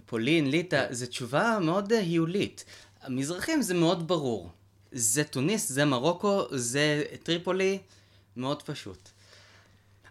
פולין, 0.06 0.50
ליטא, 0.52 0.88
זו 0.94 1.06
תשובה 1.08 1.58
מאוד 1.62 1.94
אה, 1.94 2.00
היולית. 2.00 2.66
המזרחים 3.02 3.62
זה 3.62 3.74
מאוד 3.74 4.08
ברור. 4.08 4.52
זה 4.92 5.24
תוניס, 5.24 5.70
זה 5.72 5.86
מרוקו, 5.86 6.46
זה 6.52 7.04
טריפולי, 7.24 7.80
מאוד 8.38 8.62
פשוט. 8.62 9.10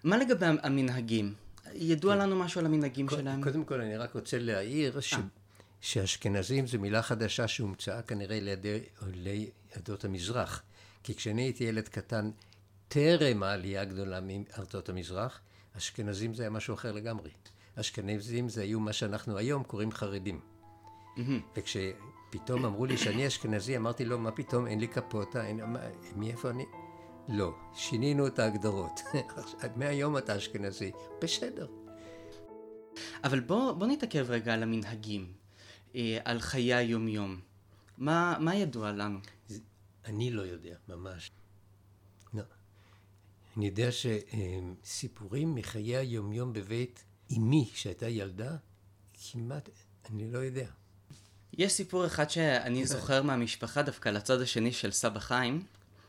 מה 0.04 0.16
לגבי 0.16 0.46
המנהגים? 0.62 1.34
ידוע 1.74 2.16
לנו 2.16 2.36
משהו 2.36 2.60
על 2.60 2.66
המנהגים 2.66 3.08
שלהם? 3.10 3.42
קודם 3.42 3.64
כל, 3.64 3.80
אני 3.80 3.96
רק 3.96 4.14
רוצה 4.14 4.38
להעיר 4.38 5.00
ש... 5.00 5.14
שאשכנזים 5.84 6.66
זו 6.66 6.78
מילה 6.78 7.02
חדשה 7.02 7.48
שהומצאה 7.48 8.02
כנראה 8.02 8.40
לידי 8.40 8.78
עולי 9.00 9.50
עדות 9.72 10.04
המזרח. 10.04 10.62
כי 11.02 11.14
כשאני 11.14 11.42
הייתי 11.42 11.64
ילד 11.64 11.88
קטן, 11.88 12.30
טרם 12.88 13.42
העלייה 13.42 13.82
הגדולה 13.82 14.20
מארצות 14.20 14.88
המזרח, 14.88 15.40
אשכנזים 15.76 16.34
זה 16.34 16.42
היה 16.42 16.50
משהו 16.50 16.74
אחר 16.74 16.92
לגמרי. 16.92 17.30
אשכנזים 17.74 18.48
זה 18.48 18.62
היו 18.62 18.80
מה 18.80 18.92
שאנחנו 18.92 19.38
היום 19.38 19.62
קוראים 19.62 19.92
חרדים. 19.92 20.40
וכשפתאום 21.56 22.64
אמרו 22.64 22.86
לי 22.86 22.96
שאני 22.96 23.26
אשכנזי, 23.26 23.76
אמרתי 23.76 24.04
לו, 24.04 24.18
מה 24.18 24.30
פתאום, 24.30 24.66
אין 24.66 24.80
לי 24.80 24.86
קפוטה, 24.86 25.46
אין... 25.46 25.64
מה, 25.64 25.78
מאיפה 26.16 26.50
אני? 26.50 26.64
לא, 27.28 27.54
שינינו 27.74 28.26
את 28.26 28.38
ההגדרות. 28.38 29.00
מהיום 29.76 30.18
אתה 30.18 30.36
אשכנזי. 30.36 30.92
בסדר. 31.22 31.66
אבל 33.24 33.40
בוא, 33.40 33.72
בוא 33.72 33.86
נתעכב 33.86 34.26
רגע 34.28 34.54
על 34.54 34.62
המנהגים, 34.62 35.43
אה, 35.94 36.18
על 36.24 36.40
חיי 36.40 36.74
היומיום. 36.74 37.40
מה, 37.98 38.36
מה 38.40 38.54
ידוע 38.54 38.92
לנו? 38.92 39.18
אני 40.04 40.30
לא 40.30 40.42
יודע, 40.42 40.76
ממש. 40.88 41.30
לא. 42.34 42.42
אני 43.56 43.66
יודע 43.66 43.88
שסיפורים 43.92 45.54
מחיי 45.54 45.96
היומיום 45.96 46.52
בבית 46.52 47.04
אמי, 47.36 47.70
שהייתה 47.74 48.08
ילדה, 48.08 48.56
כמעט, 49.32 49.68
אני 50.10 50.32
לא 50.32 50.38
יודע. 50.38 50.66
יש 51.52 51.72
סיפור 51.72 52.06
אחד 52.06 52.24
כן. 52.24 52.30
שאני 52.30 52.86
זוכר 52.86 53.22
מהמשפחה 53.22 53.82
דווקא 53.82 54.08
לצד 54.08 54.40
השני 54.40 54.72
של 54.72 54.90
סבא 54.92 55.20
חיים. 55.20 55.64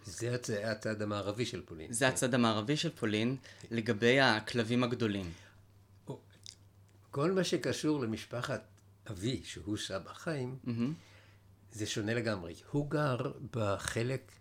זה 0.06 0.36
הצ- 0.36 0.65
הצד 0.68 1.01
המערבי 1.01 1.46
של 1.46 1.62
פולין. 1.65 1.94
זה 1.94 2.08
הצד 2.08 2.34
המערבי 2.34 2.77
של 2.77 2.89
פולין, 2.96 3.36
לגבי 3.72 4.20
הכלבים 4.20 4.84
הגדולים. 4.84 5.32
כל 7.12 7.32
מה 7.32 7.44
שקשור 7.44 8.00
למשפחת 8.00 8.68
אבי, 9.12 9.42
שהוא 9.44 9.78
סבא 9.78 10.14
חיים, 10.14 10.60
זה 11.72 11.86
שונה 11.86 12.14
לגמרי. 12.14 12.56
הוא 12.72 12.90
גר 12.90 13.18
בחלק 13.52 14.32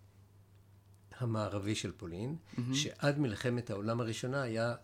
המערבי 1.18 1.74
של 1.74 1.92
פולין, 1.92 2.36
שעד 2.72 3.18
מלחמת 3.18 3.70
העולם 3.70 4.00
הראשונה 4.00 4.42
היה 4.42 4.74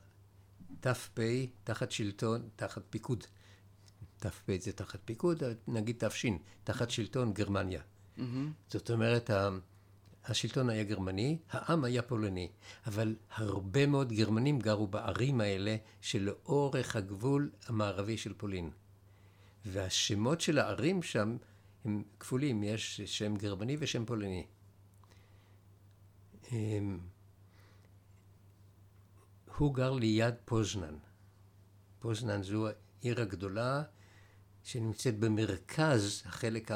ת"פ 0.80 1.18
תחת 1.64 1.90
שלטון, 1.90 2.48
תחת 2.56 2.82
פיקוד. 2.90 3.24
ת"פ 4.18 4.50
זה 4.60 4.72
תחת 4.72 5.00
פיקוד, 5.04 5.42
נגיד 5.68 6.04
ת"ש, 6.08 6.26
תחת 6.64 6.90
שלטון 6.90 7.32
גרמניה. 7.32 7.82
זאת 8.68 8.90
אומרת, 8.90 9.30
השלטון 10.24 10.70
היה 10.70 10.84
גרמני, 10.84 11.38
העם 11.50 11.84
היה 11.84 12.02
פולני, 12.02 12.50
אבל 12.86 13.16
הרבה 13.30 13.86
מאוד 13.86 14.12
גרמנים 14.12 14.58
גרו 14.58 14.86
בערים 14.86 15.40
האלה 15.40 15.76
שלאורך 16.00 16.96
הגבול 16.96 17.50
המערבי 17.66 18.18
של 18.18 18.32
פולין. 18.36 18.70
והשמות 19.66 20.40
של 20.40 20.58
הערים 20.58 21.02
שם 21.02 21.36
הם 21.84 22.02
כפולים, 22.20 22.62
יש 22.62 23.00
שם 23.00 23.36
גרמני 23.36 23.76
ושם 23.80 24.04
פולני. 24.04 24.46
אמ, 26.52 26.98
הוא 29.56 29.74
גר 29.74 29.92
ליד 29.92 30.34
פוזנן. 30.44 30.94
פוזנן 31.98 32.42
זו 32.42 32.68
העיר 32.68 33.20
הגדולה 33.20 33.82
שנמצאת 34.62 35.18
במרכז 35.18 36.22
החלק 36.26 36.70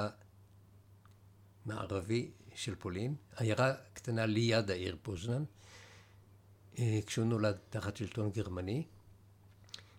המערבי 1.67 2.31
של 2.55 2.75
פולין, 2.75 3.15
עיירה 3.37 3.75
קטנה 3.93 4.27
ליד 4.27 4.71
העיר 4.71 4.97
פוזנן, 5.03 5.45
אה, 6.79 7.01
כשהוא 7.07 7.27
נולד 7.27 7.57
תחת 7.71 7.97
שלטון 7.97 8.31
גרמני, 8.31 8.87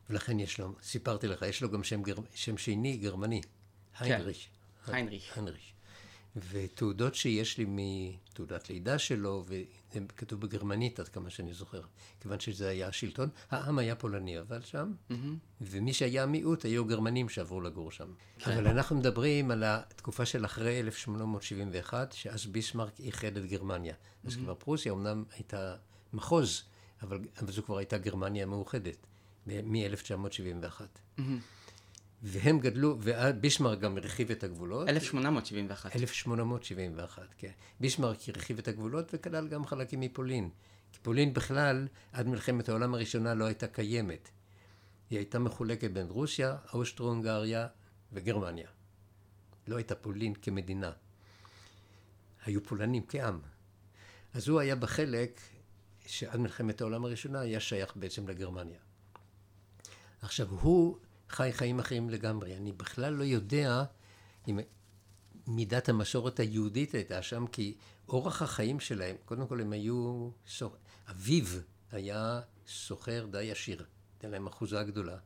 ולכן 0.09 0.39
יש 0.39 0.59
לו, 0.59 0.75
סיפרתי 0.81 1.27
לך, 1.27 1.41
יש 1.41 1.61
לו 1.61 1.71
גם 1.71 1.83
שם, 1.83 2.03
גר, 2.03 2.15
שם 2.35 2.57
שני 2.57 2.97
גרמני, 2.97 3.41
היינריש. 3.99 4.49
היינריך. 4.87 5.37
היינריש. 5.37 5.75
ותעודות 6.49 7.15
שיש 7.15 7.57
לי 7.57 7.65
מתעודת 7.67 8.69
לידה 8.69 8.99
שלו, 8.99 9.43
וזה 9.47 9.99
כתוב 10.17 10.41
בגרמנית 10.41 10.99
עד 10.99 11.07
כמה 11.07 11.29
שאני 11.29 11.53
זוכר, 11.53 11.81
כיוון 12.19 12.39
שזה 12.39 12.69
היה 12.69 12.87
השלטון, 12.87 13.29
העם 13.51 13.79
היה 13.79 13.95
פולני 13.95 14.39
אבל 14.39 14.61
שם, 14.61 14.93
ומי 15.61 15.93
שהיה 15.93 16.25
מיעוט 16.25 16.65
היו 16.65 16.85
גרמנים 16.85 17.29
שעברו 17.29 17.61
לגור 17.61 17.91
שם. 17.91 18.13
אבל 18.45 18.67
אנחנו 18.67 18.95
מדברים 18.95 19.51
על 19.51 19.63
התקופה 19.65 20.25
של 20.25 20.45
אחרי 20.45 20.79
1871, 20.79 22.11
שאז 22.11 22.45
ביסמרק 22.45 22.99
איחד 22.99 23.37
את 23.37 23.45
גרמניה. 23.45 23.95
אז 24.23 24.35
כבר 24.35 24.55
פרוסיה 24.55 24.91
אמנם 24.91 25.23
הייתה 25.33 25.75
מחוז, 26.13 26.63
אבל, 27.01 27.19
אבל 27.41 27.51
זו 27.51 27.63
כבר 27.63 27.77
הייתה 27.77 27.97
גרמניה 27.97 28.45
מאוחדת, 28.45 29.07
מ-1971. 29.47 30.81
והם 32.21 32.59
גדלו, 32.59 32.97
ובישמרק 33.01 33.79
גם 33.79 33.97
הרחיב 33.97 34.31
את 34.31 34.43
הגבולות. 34.43 34.89
1871. 34.89 35.95
1871, 35.95 37.23
כן. 37.37 37.51
בישמרק 37.79 38.17
הרחיב 38.29 38.57
את 38.59 38.67
הגבולות 38.67 39.13
וכלל 39.13 39.47
גם 39.47 39.65
חלקים 39.65 39.99
מפולין. 39.99 40.49
כי 40.91 40.99
פולין 41.01 41.33
בכלל, 41.33 41.87
עד 42.11 42.27
מלחמת 42.27 42.69
העולם 42.69 42.93
הראשונה 42.93 43.33
לא 43.33 43.45
הייתה 43.45 43.67
קיימת. 43.67 44.29
היא 45.09 45.19
הייתה 45.19 45.39
מחולקת 45.39 45.91
בין 45.91 46.07
רוסיה, 46.07 46.57
אוסטרו-הונגריה 46.73 47.67
וגרמניה. 48.13 48.67
לא 49.67 49.75
הייתה 49.75 49.95
פולין 49.95 50.33
כמדינה. 50.33 50.91
היו 52.45 52.63
פולנים 52.63 53.03
כעם. 53.07 53.39
אז 54.33 54.47
הוא 54.47 54.59
היה 54.59 54.75
בחלק 54.75 55.41
שעד 56.05 56.39
מלחמת 56.39 56.81
העולם 56.81 57.05
הראשונה 57.05 57.39
היה 57.39 57.59
שייך 57.59 57.93
בעצם 57.95 58.27
לגרמניה. 58.27 58.79
עכשיו, 60.21 60.47
הוא 60.49 60.97
חי 61.29 61.53
חיים 61.53 61.79
אחרים 61.79 62.09
לגמרי. 62.09 62.57
אני 62.57 62.71
בכלל 62.71 63.13
לא 63.13 63.23
יודע 63.23 63.83
אם 64.47 64.59
מידת 65.47 65.89
המסורת 65.89 66.39
היהודית 66.39 66.93
הייתה 66.93 67.21
שם, 67.21 67.47
כי 67.47 67.75
אורח 68.09 68.41
החיים 68.41 68.79
שלהם, 68.79 69.15
קודם 69.25 69.47
כל 69.47 69.61
הם 69.61 69.73
היו, 69.73 70.29
סוח... 70.47 70.73
אביו 71.11 71.45
היה 71.91 72.41
סוחר 72.67 73.27
די 73.31 73.51
עשיר, 73.51 73.85
הייתה 74.13 74.27
להם 74.27 74.47
אחוזה 74.47 74.83
גדולה. 74.83 75.17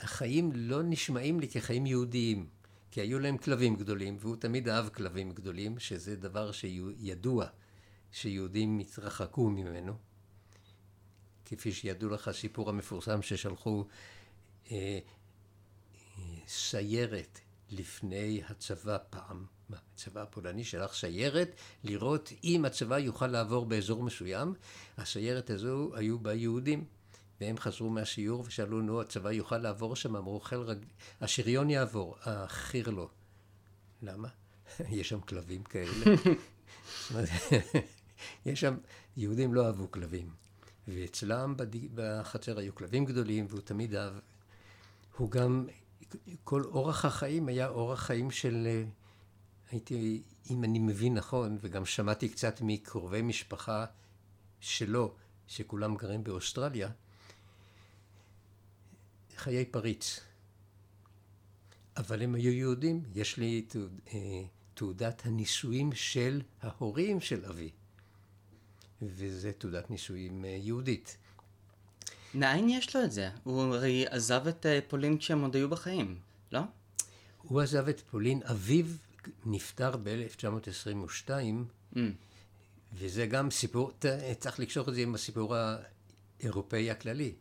החיים 0.00 0.52
לא 0.54 0.82
נשמעים 0.82 1.40
לי 1.40 1.48
כחיים 1.48 1.86
יהודיים, 1.86 2.48
כי 2.90 3.00
היו 3.00 3.18
להם 3.18 3.38
כלבים 3.38 3.76
גדולים, 3.76 4.16
והוא 4.20 4.36
תמיד 4.36 4.68
אהב 4.68 4.88
כלבים 4.88 5.32
גדולים, 5.32 5.78
שזה 5.78 6.16
דבר 6.16 6.52
שידוע 6.52 7.46
שיהודים 8.12 8.78
התרחקו 8.78 9.50
ממנו. 9.50 10.11
כפי 11.44 11.72
שידעו 11.72 12.10
לך 12.10 12.28
הסיפור 12.28 12.68
המפורסם 12.68 13.22
ששלחו 13.22 13.84
אה, 14.70 14.98
סיירת 16.46 17.40
לפני 17.70 18.42
הצבא 18.48 18.98
פעם, 19.10 19.44
הצבא 19.72 20.22
הפולני 20.22 20.64
שלח 20.64 20.94
סיירת 20.94 21.48
לראות 21.84 22.32
אם 22.44 22.64
הצבא 22.64 22.98
יוכל 22.98 23.26
לעבור 23.26 23.66
באזור 23.66 24.02
מסוים. 24.02 24.54
הסיירת 24.98 25.50
הזו 25.50 25.90
היו 25.94 26.18
בה 26.18 26.34
יהודים, 26.34 26.84
והם 27.40 27.58
חזרו 27.58 27.90
מהשיעור 27.90 28.44
ושאלו, 28.46 28.82
נו, 28.82 29.00
הצבא 29.00 29.32
יוכל 29.32 29.58
לעבור 29.58 29.96
שם? 29.96 30.16
אמרו, 30.16 30.40
חיל 30.40 30.58
רג... 30.58 30.84
השריון 31.20 31.70
יעבור, 31.70 32.16
החי"ר 32.22 32.90
לא. 32.90 33.08
למה? 34.02 34.28
יש 34.90 35.08
שם 35.08 35.20
כלבים 35.20 35.62
כאלה. 35.62 36.04
יש 38.46 38.60
שם, 38.60 38.76
יהודים 39.16 39.54
לא 39.54 39.66
אהבו 39.66 39.90
כלבים. 39.90 40.41
ואצלם. 40.88 41.54
בחצר 41.94 42.58
היו 42.58 42.74
כלבים 42.74 43.04
גדולים, 43.04 43.46
והוא 43.48 43.60
תמיד 43.60 43.94
אהב 43.94 44.14
הוא 45.16 45.30
גם, 45.30 45.66
כל 46.44 46.62
אורח 46.64 47.04
החיים 47.04 47.48
היה 47.48 47.68
אורח 47.68 48.02
חיים 48.02 48.30
של, 48.30 48.84
הייתי, 49.70 50.22
אם 50.50 50.64
אני 50.64 50.78
מבין 50.78 51.14
נכון, 51.14 51.58
וגם 51.60 51.86
שמעתי 51.86 52.28
קצת 52.28 52.60
מקרובי 52.60 53.22
משפחה 53.22 53.84
שלו, 54.60 55.14
שכולם 55.46 55.96
גרים 55.96 56.24
באוסטרליה, 56.24 56.90
חיי 59.36 59.64
פריץ. 59.64 60.20
אבל 61.96 62.22
הם 62.22 62.34
היו 62.34 62.52
יהודים, 62.52 63.02
יש 63.14 63.36
לי 63.36 63.62
תעוד, 63.62 64.00
תעודת 64.74 65.26
הנישואים 65.26 65.92
של 65.92 66.42
ההורים 66.60 67.20
של 67.20 67.44
אבי, 67.44 67.70
וזה 69.02 69.52
תעודת 69.52 69.90
נישואים 69.90 70.44
יהודית. 70.44 71.16
מאין 72.34 72.68
יש 72.68 72.96
לו 72.96 73.04
את 73.04 73.12
זה? 73.12 73.30
הוא 73.44 73.62
הרי 73.62 74.06
עזב 74.06 74.46
את 74.46 74.66
אה, 74.66 74.78
פולין 74.88 75.18
כשהם 75.18 75.42
עוד 75.42 75.56
היו 75.56 75.68
בחיים, 75.68 76.18
לא? 76.52 76.60
הוא 77.42 77.60
עזב 77.60 77.88
את 77.88 78.00
פולין, 78.00 78.40
אביו 78.50 78.86
נפטר 79.46 79.96
ב-1922, 79.96 81.30
mm. 81.94 81.98
וזה 82.92 83.26
גם 83.26 83.50
סיפור, 83.50 83.92
צריך 84.38 84.60
לקשור 84.60 84.88
את 84.88 84.94
זה 84.94 85.00
עם 85.00 85.14
הסיפור 85.14 85.54
האירופאי 85.56 86.90
הכללי. 86.90 87.34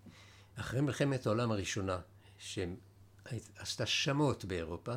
אחרי 0.56 0.82
מלחמת 0.82 1.26
העולם 1.26 1.52
הראשונה, 1.52 2.00
שעשתה 2.38 3.86
שמות 3.86 4.46
באירופה, 4.46 4.94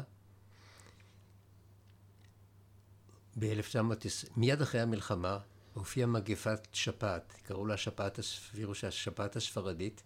ב-1920, 3.38 4.30
מיד 4.36 4.62
אחרי 4.62 4.80
המלחמה, 4.80 5.38
הופיעה 5.74 6.06
מגפת 6.06 6.68
שפעת, 6.72 7.32
קראו 7.42 7.66
לה 7.66 7.76
שפעת, 7.76 8.18
וירוס 8.54 8.84
השפעת 8.84 9.36
הספרדית, 9.36 10.02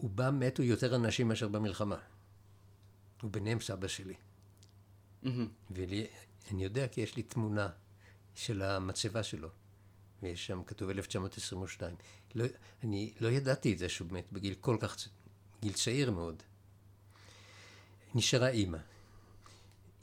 ובה 0.00 0.30
מתו 0.30 0.62
יותר 0.62 0.96
אנשים 0.96 1.28
מאשר 1.28 1.48
במלחמה. 1.48 1.96
וביניהם 3.24 3.60
סבא 3.60 3.88
שלי. 3.88 4.14
Mm-hmm. 5.24 5.28
ואני 5.70 6.64
יודע 6.64 6.88
כי 6.88 7.00
יש 7.00 7.16
לי 7.16 7.22
תמונה 7.22 7.68
של 8.34 8.62
המצבה 8.62 9.22
שלו, 9.22 9.48
ויש 10.22 10.46
שם 10.46 10.62
כתוב 10.66 10.90
1922. 10.90 11.96
לא, 12.34 12.44
אני 12.84 13.12
לא 13.20 13.28
ידעתי 13.28 13.72
את 13.72 13.78
זה 13.78 13.88
שהוא 13.88 14.08
מת 14.10 14.32
בגיל 14.32 14.54
כל 14.60 14.76
כך, 14.80 14.96
גיל 15.60 15.72
צעיר 15.72 16.10
מאוד. 16.10 16.42
נשארה 18.14 18.48
אימא. 18.48 18.78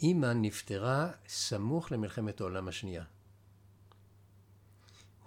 אימא 0.01 0.33
נפטרה 0.35 1.11
סמוך 1.27 1.91
למלחמת 1.91 2.41
העולם 2.41 2.67
השנייה. 2.67 3.03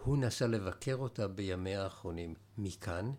הוא 0.02 0.18
נסע 0.18 0.46
לבקר 0.46 0.96
אותה 0.96 1.28
בימיה 1.28 1.84
האחרונים 1.84 2.34
מכאן, 2.58 3.12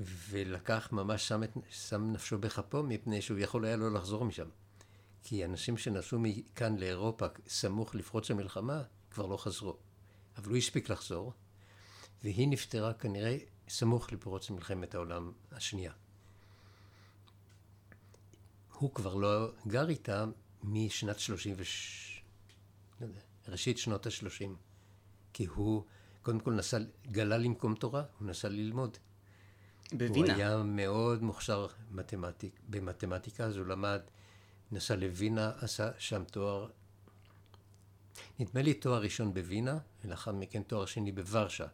ולקח, 0.00 0.88
ממש 0.92 1.28
שם, 1.28 1.42
את, 1.42 1.50
שם 1.70 2.12
נפשו 2.12 2.38
בכפו, 2.38 2.82
מפני 2.82 3.22
שהוא 3.22 3.38
יכול 3.38 3.64
היה 3.64 3.76
לא 3.76 3.92
לחזור 3.92 4.24
משם. 4.24 4.48
כי 5.22 5.44
אנשים 5.44 5.76
שנסעו 5.76 6.18
מכאן 6.18 6.76
לאירופה 6.76 7.26
סמוך 7.48 7.94
לפרוץ 7.94 8.30
המלחמה, 8.30 8.82
כבר 9.10 9.26
לא 9.26 9.36
חזרו. 9.36 9.76
אבל 10.36 10.48
הוא 10.48 10.56
הספיק 10.56 10.90
לחזור, 10.90 11.32
והיא 12.22 12.48
נפטרה 12.48 12.94
כנראה 12.94 13.36
סמוך 13.68 14.12
לפרוץ 14.12 14.50
מלחמת 14.50 14.94
העולם 14.94 15.32
השנייה. 15.52 15.92
הוא 18.72 18.94
כבר 18.94 19.14
לא 19.14 19.52
גר 19.66 19.88
איתה 19.88 20.24
משנת 20.62 21.18
36... 21.18 22.22
לא 23.00 23.06
יודע, 23.06 23.20
ראשית 23.48 23.78
שנות 23.78 24.06
ה-30. 24.06 24.71
כי 25.32 25.44
הוא 25.44 25.84
קודם 26.22 26.40
כל 26.40 26.52
נסע, 26.52 26.78
גלה 27.06 27.38
למקום 27.38 27.74
תורה, 27.74 28.02
הוא 28.18 28.28
נסע 28.28 28.48
ללמוד. 28.48 28.98
בווינה. 29.92 30.32
הוא 30.32 30.42
היה 30.42 30.62
מאוד 30.62 31.22
מוכשר 31.22 31.66
מתמטיק, 31.90 32.60
במתמטיקה, 32.68 33.44
אז 33.44 33.56
הוא 33.56 33.66
למד, 33.66 34.00
נסע 34.72 34.96
לווינה, 34.96 35.52
עשה 35.60 35.90
שם 35.98 36.24
תואר 36.24 36.68
נדמה 38.38 38.62
לי 38.62 38.74
תואר 38.74 39.02
ראשון 39.02 39.34
בווינה, 39.34 39.78
ולאחר 40.04 40.32
מכן 40.32 40.62
תואר 40.62 40.86
שני 40.86 41.12
בוורשה, 41.12 41.66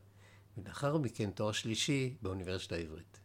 ולאחר 0.58 0.98
מכן 0.98 1.30
תואר 1.30 1.52
שלישי 1.52 2.14
באוניברסיטה 2.22 2.74
העברית. 2.74 3.20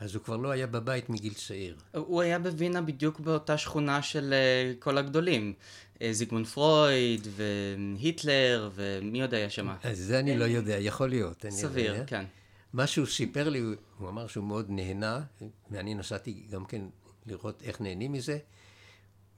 אז 0.00 0.14
הוא 0.14 0.22
כבר 0.22 0.36
לא 0.36 0.50
היה 0.50 0.66
בבית 0.66 1.08
מגיל 1.08 1.34
צעיר. 1.34 1.76
הוא 1.92 2.20
היה 2.22 2.38
בווינה 2.38 2.82
בדיוק 2.82 3.20
באותה 3.20 3.58
שכונה 3.58 4.02
של 4.02 4.32
אה, 4.32 4.72
כל 4.78 4.98
הגדולים. 4.98 5.54
אה, 6.02 6.12
זיגמונד 6.12 6.46
פרויד, 6.46 7.26
והיטלר, 7.30 8.70
ומי 8.74 9.22
עוד 9.22 9.34
היה 9.34 9.50
שם? 9.50 9.68
אז 9.82 9.98
זה 9.98 10.18
אני 10.20 10.38
לא 10.38 10.44
יודע, 10.44 10.78
יכול 10.78 11.08
להיות. 11.08 11.44
לא 11.44 11.50
סביר, 11.50 11.92
יודע. 11.94 12.04
כן. 12.06 12.24
מה 12.72 12.86
שהוא 12.86 13.06
סיפר 13.06 13.48
לי, 13.48 13.58
הוא- 13.58 13.74
הוא 13.98 14.08
אמר 14.08 14.26
שהוא 14.26 14.44
מאוד 14.44 14.66
נהנה, 14.70 15.20
ואני 15.70 15.94
נסעתי 15.94 16.46
גם 16.50 16.64
כן 16.64 16.82
לראות 17.26 17.62
איך 17.62 17.80
נהנים 17.80 18.12
מזה, 18.12 18.38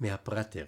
מהפרטר. 0.00 0.64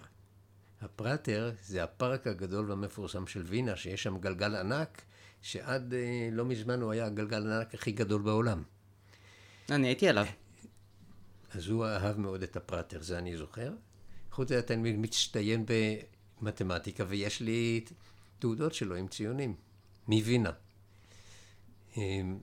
הפרטר 0.80 1.52
זה 1.62 1.82
הפארק 1.82 2.26
הגדול 2.26 2.70
והמפורסם 2.70 3.26
של 3.26 3.42
וינה, 3.46 3.76
שיש 3.76 4.02
שם 4.02 4.18
גלגל 4.18 4.54
ענק, 4.56 5.02
שעד 5.42 5.94
אה, 5.94 5.98
לא 6.32 6.44
מזמן 6.44 6.80
הוא 6.80 6.92
היה 6.92 7.06
הגלגל 7.06 7.50
הענק 7.50 7.74
הכי 7.74 7.92
גדול 7.92 8.22
בעולם. 8.22 8.62
אני 9.70 9.86
הייתי 9.86 10.08
עליו. 10.08 10.26
אז 11.54 11.68
הוא 11.68 11.84
אהב 11.86 12.18
מאוד 12.18 12.42
את 12.42 12.56
הפרטר, 12.56 13.02
זה 13.02 13.18
אני 13.18 13.36
זוכר. 13.36 13.72
חוץ 14.30 14.50
מזה 14.50 14.62
תלמיד 14.62 14.96
מצטיין 14.96 15.64
במתמטיקה, 16.40 17.04
ויש 17.08 17.40
לי 17.40 17.84
תעודות 18.38 18.74
שלו 18.74 18.94
עם 18.94 19.08
ציונים, 19.08 19.54
מווינה. 20.08 20.50
אמ, 21.96 22.38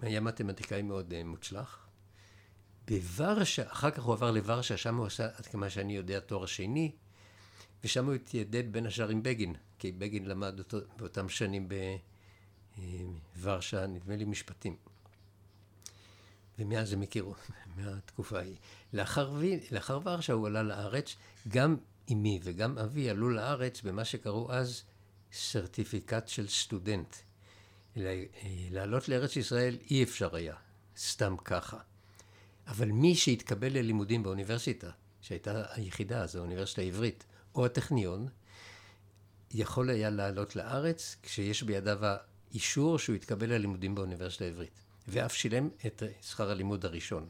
היה 0.00 0.20
מתמטיקאי 0.20 0.82
מאוד 0.82 1.12
אה, 1.12 1.24
מוצלח. 1.24 1.86
בוורשה, 2.88 3.72
אחר 3.72 3.90
כך 3.90 4.02
הוא 4.02 4.14
עבר 4.14 4.30
לוורשה, 4.30 4.76
שם 4.76 4.96
הוא 4.96 5.06
עשה, 5.06 5.24
עד 5.36 5.46
כמה 5.46 5.70
שאני 5.70 5.96
יודע, 5.96 6.20
תואר 6.20 6.46
שני, 6.46 6.92
ושם 7.84 8.06
הוא 8.06 8.14
התיידד 8.14 8.72
בין 8.72 8.86
השאר 8.86 9.08
עם 9.08 9.22
בגין, 9.22 9.54
כי 9.78 9.92
בגין 9.92 10.26
למד 10.26 10.58
אותו 10.58 10.78
באותם 10.96 11.28
שנים 11.28 11.68
בוורשה, 13.36 13.86
נדמה 13.86 14.16
לי 14.16 14.24
משפטים. 14.24 14.76
ומאז 16.58 16.92
הם 16.92 17.02
הכירו, 17.02 17.34
מהתקופה 17.76 18.38
ההיא. 18.38 18.56
לאחר, 18.92 19.34
לאחר 19.70 20.00
ורשה 20.04 20.32
הוא 20.32 20.46
עלה 20.46 20.62
לארץ, 20.62 21.16
גם 21.48 21.76
אמי 22.12 22.40
וגם 22.42 22.78
אבי 22.78 23.10
עלו 23.10 23.30
לארץ 23.30 23.82
במה 23.82 24.04
שקראו 24.04 24.52
אז 24.52 24.82
סרטיפיקט 25.32 26.28
של 26.28 26.48
סטודנט. 26.48 27.16
אה, 27.96 28.24
לעלות 28.70 29.08
לארץ 29.08 29.36
ישראל 29.36 29.76
אי 29.90 30.02
אפשר 30.02 30.36
היה, 30.36 30.54
סתם 30.96 31.36
ככה. 31.44 31.78
אבל 32.66 32.88
מי 32.92 33.14
שהתקבל 33.14 33.72
ללימודים 33.72 34.22
באוניברסיטה, 34.22 34.90
שהייתה 35.20 35.62
היחידה 35.70 36.22
אז, 36.22 36.36
האוניברסיטה 36.36 36.82
העברית, 36.82 37.24
או 37.54 37.66
הטכניון, 37.66 38.28
יכול 39.50 39.90
היה 39.90 40.10
לעלות 40.10 40.56
לארץ 40.56 41.16
כשיש 41.22 41.62
בידיו 41.62 41.98
האישור 42.02 42.98
שהוא 42.98 43.16
התקבל 43.16 43.52
ללימודים 43.52 43.94
באוניברסיטה 43.94 44.44
העברית, 44.44 44.80
ואף 45.08 45.34
שילם 45.34 45.68
את 45.86 46.02
שכר 46.22 46.50
הלימוד 46.50 46.84
הראשון. 46.84 47.28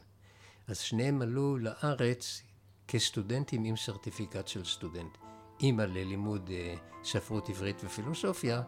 אז 0.67 0.79
שניהם 0.79 1.21
עלו 1.21 1.57
לארץ 1.57 2.41
כסטודנטים 2.87 3.63
עם 3.63 3.75
סרטיפיקט 3.75 4.47
של 4.47 4.65
סטודנט. 4.65 5.17
אימא 5.59 5.81
ללימוד 5.81 6.49
אה, 6.53 6.75
ספרות 7.03 7.49
עברית 7.49 7.81
ופילוסופיה, 7.83 8.61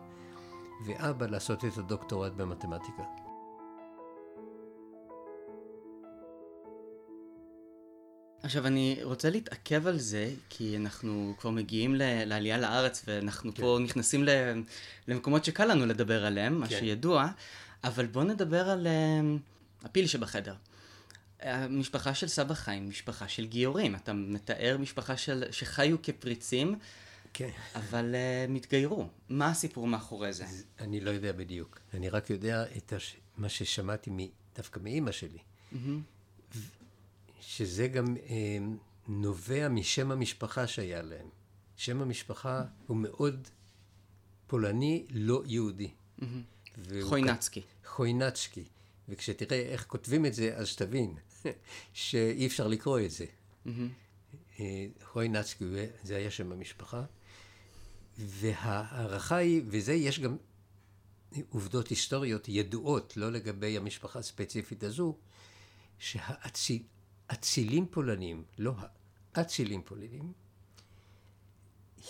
ואבא 0.86 1.26
לעשות 1.26 1.66
את 1.66 1.78
הדוקטורט 1.78 2.32
במתמטיקה. 2.34 3.04
עכשיו, 8.44 8.68
אני 8.68 9.00
רוצה 9.04 9.30
להתעכב 9.30 9.88
על 9.88 9.98
זה, 9.98 10.32
כי 10.50 10.78
אנחנו 10.78 11.34
כבר 11.38 11.50
מגיעים 11.50 11.96
ל- 11.96 12.24
לעלייה 12.26 12.58
לארץ, 12.58 13.04
ואנחנו 13.08 13.52
פה 13.56 13.78
נכנסים 13.82 14.24
ל- 14.24 14.62
למקומות 15.08 15.46
שקל 15.46 15.66
לנו 15.66 15.86
לדבר 15.86 16.26
עליהם, 16.26 16.60
מה 16.60 16.68
כן. 16.68 16.80
שידוע, 16.80 17.28
אבל 17.84 18.06
בואו 18.06 18.26
נדבר 18.26 18.70
על 18.70 18.88
אה, 18.88 19.22
הפיל 19.84 20.08
שבחדר. 20.08 20.56
המשפחה 21.42 22.14
של 22.14 22.28
סבא 22.28 22.54
חיים, 22.54 22.90
משפחה 22.90 23.28
של 23.28 23.46
גיורים. 23.46 23.96
אתה 23.96 24.14
מתאר 24.14 24.78
משפחה 24.80 25.18
של, 25.18 25.44
שחיו 25.52 26.02
כפריצים, 26.04 26.76
כן. 27.34 27.50
אבל 27.76 28.16
uh, 28.16 28.52
מתגיירו. 28.52 29.08
מה 29.30 29.50
הסיפור 29.50 29.88
מאחורי 29.88 30.34
זה? 30.34 30.46
אני 30.80 31.00
לא 31.00 31.10
יודע 31.10 31.32
בדיוק. 31.32 31.80
אני 31.94 32.10
רק 32.10 32.30
יודע 32.30 32.64
את 32.78 32.94
הש... 32.94 33.16
מה 33.38 33.50
ששמעתי 33.50 34.10
מ... 34.10 34.18
דווקא 34.56 34.80
מאימא 34.84 35.12
שלי. 35.12 35.38
ו- 36.56 36.60
שזה 37.42 37.88
גם 37.88 38.16
אה, 38.30 38.58
נובע 39.08 39.70
משם 39.70 40.12
המשפחה 40.12 40.68
שהיה 40.68 41.02
להם. 41.02 41.30
שם 41.76 42.02
המשפחה 42.02 42.64
הוא 42.88 42.98
מאוד 42.98 43.48
פולני, 44.48 45.06
לא 45.10 45.44
יהודי. 45.46 45.92
והוא 46.20 46.42
חוינצקי. 47.02 47.62
חוינצקי. 47.86 48.64
וכשתראה 49.10 49.60
איך 49.60 49.86
כותבים 49.86 50.26
את 50.26 50.34
זה, 50.34 50.58
אז 50.58 50.76
תבין 50.76 51.16
שאי 51.94 52.48
אפשר 52.48 52.68
לקרוא 52.68 53.00
את 53.00 53.12
זה. 53.12 53.26
אה, 54.60 54.86
חוינצקי, 55.04 55.66
זה 56.04 56.16
היה 56.16 56.32
שם 56.32 56.52
המשפחה. 56.52 57.04
וההערכה 58.18 59.36
היא, 59.36 59.62
וזה 59.68 59.94
יש 59.94 60.20
גם 60.20 60.38
עובדות 61.50 61.88
היסטוריות 61.88 62.50
ידועות, 62.50 63.18
לא 63.18 63.32
לגבי 63.32 63.78
המשפחה 63.78 64.20
הספציפית 64.20 64.84
הזו, 64.84 65.18
שהאצילים 66.00 67.86
פולנים, 67.92 68.44
לא 68.58 68.74
האצילים 69.34 69.82
פולנים, 69.82 70.34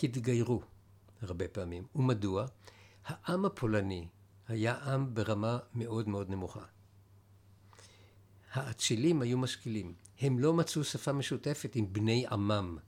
התגיירו 0.02 0.62
הרבה 1.22 1.48
פעמים. 1.48 1.86
ומדוע? 1.94 2.46
העם 3.04 3.44
הפולני 3.44 4.06
היה 4.50 4.74
עם 4.74 5.14
ברמה 5.14 5.58
מאוד 5.74 6.08
מאוד 6.08 6.30
נמוכה. 6.30 6.64
האצילים 8.52 9.22
היו 9.22 9.38
משכילים. 9.38 9.94
הם 10.20 10.38
לא 10.38 10.54
מצאו 10.54 10.84
שפה 10.84 11.12
משותפת 11.12 11.76
עם 11.76 11.92
בני 11.92 12.26
עמם. 12.30 12.78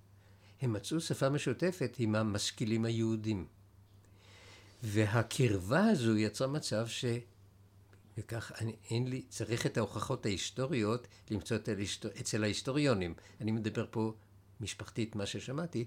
הם 0.63 0.73
מצאו 0.73 1.01
שפה 1.01 1.29
משותפת 1.29 1.97
עם 1.99 2.15
המשכילים 2.15 2.85
היהודים. 2.85 3.47
והקרבה 4.83 5.85
הזו 5.85 6.17
יצרה 6.17 6.49
מצב 6.49 6.87
ש... 6.87 7.05
וכך 8.19 8.53
אני, 8.61 8.77
אין 8.91 9.09
לי, 9.09 9.23
צריך 9.29 9.67
את 9.67 9.77
ההוכחות 9.77 10.27
ההיסטוריות 10.27 11.09
למצוא 11.31 11.57
את 11.57 11.69
ההיסטור, 11.69 12.11
אצל 12.21 12.45
ההיסטוריונים. 12.45 13.15
אני 13.41 13.53
מדבר 13.53 13.87
פה 13.91 14.15
משפחתית, 14.61 15.17
מה 15.17 15.27
ששמעתי. 15.27 15.85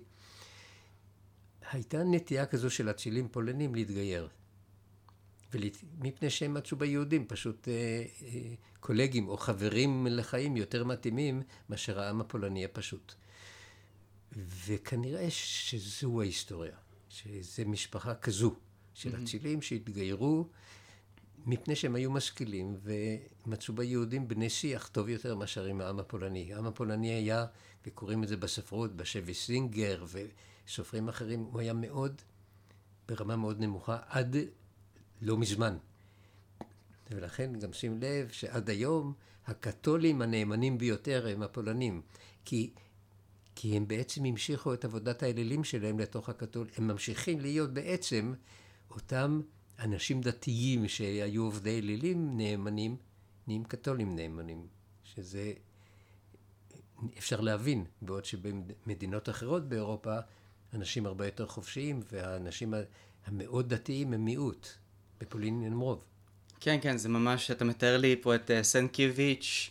הייתה 1.72 2.04
נטייה 2.04 2.46
כזו 2.46 2.70
של 2.70 2.90
אצילים 2.90 3.28
פולנים 3.28 3.76
להתגייר. 3.76 4.30
מפני 6.00 6.30
שהם 6.30 6.54
מצאו 6.54 6.78
ביהודים 6.78 7.28
פשוט 7.28 7.68
אה, 7.68 7.74
אה, 7.74 8.54
קולגים 8.80 9.28
או 9.28 9.38
חברים 9.38 10.08
לחיים 10.10 10.58
יותר 10.58 10.84
מתאימים 10.84 11.42
מאשר 11.70 12.00
העם 12.00 12.22
הפולני 12.22 12.66
הפשוט. 12.66 13.14
וכנראה 14.66 15.26
שזו 15.30 16.22
ההיסטוריה, 16.22 16.76
שזה 17.10 17.66
משפחה 17.66 18.16
כזו 18.16 18.56
של 18.94 19.24
אצילים 19.24 19.62
שהתגיירו 19.62 20.48
מפני 21.46 21.76
שהם 21.76 21.96
היו 21.96 22.12
משכילים 22.12 22.78
ומצאו 22.84 23.74
ביהודים 23.74 24.28
בני 24.28 24.50
שיח 24.50 24.88
טוב 24.88 25.10
יותר 25.10 25.36
מאשר 25.36 25.66
עם 25.66 25.82
העם 25.82 26.00
הפולני. 26.00 26.54
העם 26.54 26.66
הפולני 26.66 27.10
היה, 27.14 27.46
וקוראים 27.86 28.24
את 28.24 28.28
זה 28.28 28.38
בספרות, 28.38 28.96
בשבי 28.96 29.34
סינגר 29.34 30.06
וסופרים 30.68 31.10
אחרים, 31.10 31.40
הוא 31.40 31.60
היה 31.60 31.74
מאוד, 31.74 32.22
ברמה 33.08 33.36
מאוד 33.36 33.60
נמוכה, 33.60 33.98
עד 34.08 34.36
לא 35.22 35.38
מזמן. 35.38 35.78
ולכן 37.12 37.60
גם 37.60 37.74
שים 37.74 37.98
לב 38.02 38.30
שעד 38.30 38.70
היום 38.70 39.14
הקתולים 39.48 40.22
הנאמנים 40.22 40.78
ביותר 40.78 41.28
הם 41.28 41.44
הפולנים. 41.44 42.02
כי, 42.46 42.74
כי 43.56 43.78
הם 43.78 43.88
בעצם 43.88 44.26
המשיכו 44.26 44.74
את 44.74 44.86
עבודת 44.86 45.24
האלילים 45.24 45.64
שלהם 45.64 46.00
לתוך 46.00 46.30
הקתול, 46.30 46.68
הם 46.78 46.88
ממשיכים 46.88 47.40
להיות 47.40 47.74
בעצם 47.74 48.34
אותם 48.92 49.42
אנשים 49.80 50.22
דתיים 50.22 50.88
שהיו 50.88 51.44
עובדי 51.44 51.80
אלילים 51.80 52.38
נאמנים, 52.38 52.98
נהיים 53.48 53.64
קתולים 53.64 54.16
נאמנים. 54.16 54.68
שזה 55.04 55.54
אפשר 57.18 57.42
להבין, 57.42 57.86
בעוד 58.02 58.26
שבמדינות 58.26 59.30
אחרות 59.30 59.70
באירופה 59.70 60.16
אנשים 60.74 61.06
הרבה 61.06 61.26
יותר 61.26 61.48
חופשיים 61.48 62.02
והאנשים 62.12 62.74
המאוד 63.26 63.74
דתיים 63.74 64.14
הם 64.14 64.26
מיעוט. 64.26 64.68
בפולין 65.22 65.64
הם 65.66 65.80
רוב. 65.80 66.04
כן, 66.60 66.80
כן, 66.82 66.98
זה 66.98 67.10
ממש, 67.10 67.52
אתה 67.52 67.66
מתאר 67.66 67.98
לי 67.98 68.16
פה 68.22 68.36
את 68.36 68.50
uh, 68.50 68.64
סנקיוויץ', 68.64 69.70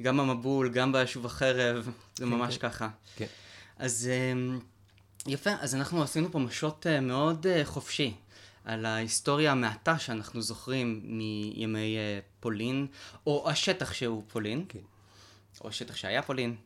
גם 0.00 0.20
המבול, 0.20 0.68
גם 0.68 0.92
ביישוב 0.92 1.26
החרב, 1.26 1.84
זה 1.84 1.90
כן, 2.16 2.24
ממש 2.24 2.58
כן. 2.58 2.68
ככה. 2.68 2.88
כן. 3.16 3.26
אז 3.76 4.10
um, 4.10 4.62
יפה, 5.30 5.50
אז 5.60 5.74
אנחנו 5.74 6.02
עשינו 6.02 6.32
פה 6.32 6.38
משות 6.38 6.86
uh, 6.86 7.00
מאוד 7.00 7.46
uh, 7.46 7.64
חופשי 7.64 8.14
על 8.64 8.86
ההיסטוריה 8.86 9.52
המעטה 9.52 9.98
שאנחנו 9.98 10.42
זוכרים 10.42 11.00
מימי 11.04 11.96
uh, 11.96 12.24
פולין, 12.40 12.86
או 13.26 13.50
השטח 13.50 13.92
שהוא 13.92 14.22
פולין, 14.28 14.64
כן. 14.68 14.78
או 15.60 15.68
השטח 15.68 15.96
שהיה 15.96 16.22
פולין. 16.22 16.56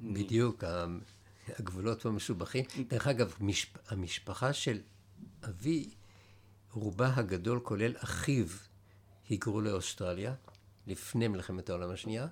בדיוק. 0.00 0.64
ה- 0.64 0.86
הגבולות 1.58 2.02
פה 2.02 2.10
מסובכים. 2.10 2.64
דרך 2.88 3.06
אגב, 3.06 3.34
משפ... 3.40 3.68
המשפחה 3.88 4.52
של 4.52 4.78
אבי, 5.44 5.88
רובה 6.76 7.12
הגדול, 7.14 7.60
כולל 7.62 7.92
אחיו, 7.98 8.46
היגרו 9.28 9.60
לאוסטרליה 9.60 10.34
לפני 10.86 11.28
מלחמת 11.28 11.70
העולם 11.70 11.90
השנייה. 11.90 12.26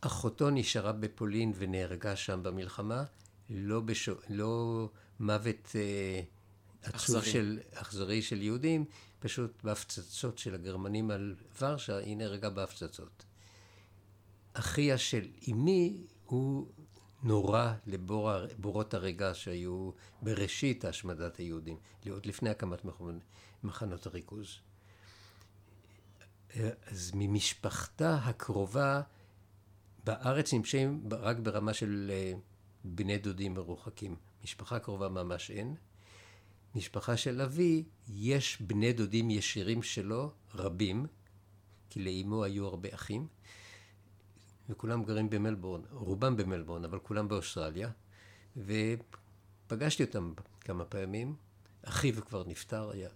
אחותו 0.00 0.50
נשארה 0.50 0.92
בפולין 0.92 1.52
ונהרגה 1.56 2.16
שם 2.16 2.42
במלחמה, 2.42 3.04
לא, 3.50 3.80
בשו... 3.80 4.14
לא 4.28 4.88
מוות 5.20 5.72
אה, 5.74 6.20
עצוב. 6.82 7.24
של, 7.24 7.58
אכזרי 7.74 8.22
של 8.22 8.42
יהודים, 8.42 8.84
פשוט 9.18 9.64
בהפצצות 9.64 10.38
של 10.38 10.54
הגרמנים 10.54 11.10
על 11.10 11.34
ורשה, 11.60 11.96
היא 11.96 12.16
נהרגה 12.16 12.50
בהפצצות. 12.50 13.24
אחיה 14.52 14.98
של 14.98 15.28
אמי 15.50 16.06
הוא 16.26 16.66
נורא 17.26 17.72
לבורות 17.86 18.94
הרגע 18.94 19.34
שהיו 19.34 19.90
בראשית 20.22 20.84
השמדת 20.84 21.36
היהודים, 21.36 21.76
עוד 22.10 22.26
לפני 22.26 22.50
הקמת 22.50 22.86
מחנות 23.64 24.06
הריכוז. 24.06 24.58
אז 26.86 27.12
ממשפחתה 27.14 28.14
הקרובה 28.14 29.00
בארץ 30.04 30.54
נמצאים 30.54 31.02
רק 31.10 31.38
ברמה 31.38 31.74
של 31.74 32.10
אה, 32.14 32.32
בני 32.84 33.18
דודים 33.18 33.54
מרוחקים. 33.54 34.16
משפחה 34.44 34.78
קרובה 34.78 35.08
ממש 35.08 35.50
אין. 35.50 35.74
משפחה 36.74 37.16
של 37.16 37.40
אבי, 37.40 37.84
יש 38.08 38.60
בני 38.60 38.92
דודים 38.92 39.30
ישירים 39.30 39.82
שלו, 39.82 40.30
רבים, 40.54 41.06
כי 41.90 42.04
לאימו 42.04 42.44
היו 42.44 42.66
הרבה 42.66 42.88
אחים, 42.94 43.26
וכולם 44.68 45.04
גרים 45.04 45.30
במלבורן, 45.30 45.80
רובם 45.90 46.36
במלבורן, 46.36 46.84
אבל 46.84 46.98
כולם 46.98 47.28
באוסטרליה, 47.28 47.90
ופגשתי 48.56 50.04
אותם 50.04 50.32
כמה 50.60 50.84
פעמים. 50.84 51.36
אחיו 51.82 52.14
כבר 52.24 52.44
נפטר, 52.46 52.90
היה... 52.90 53.08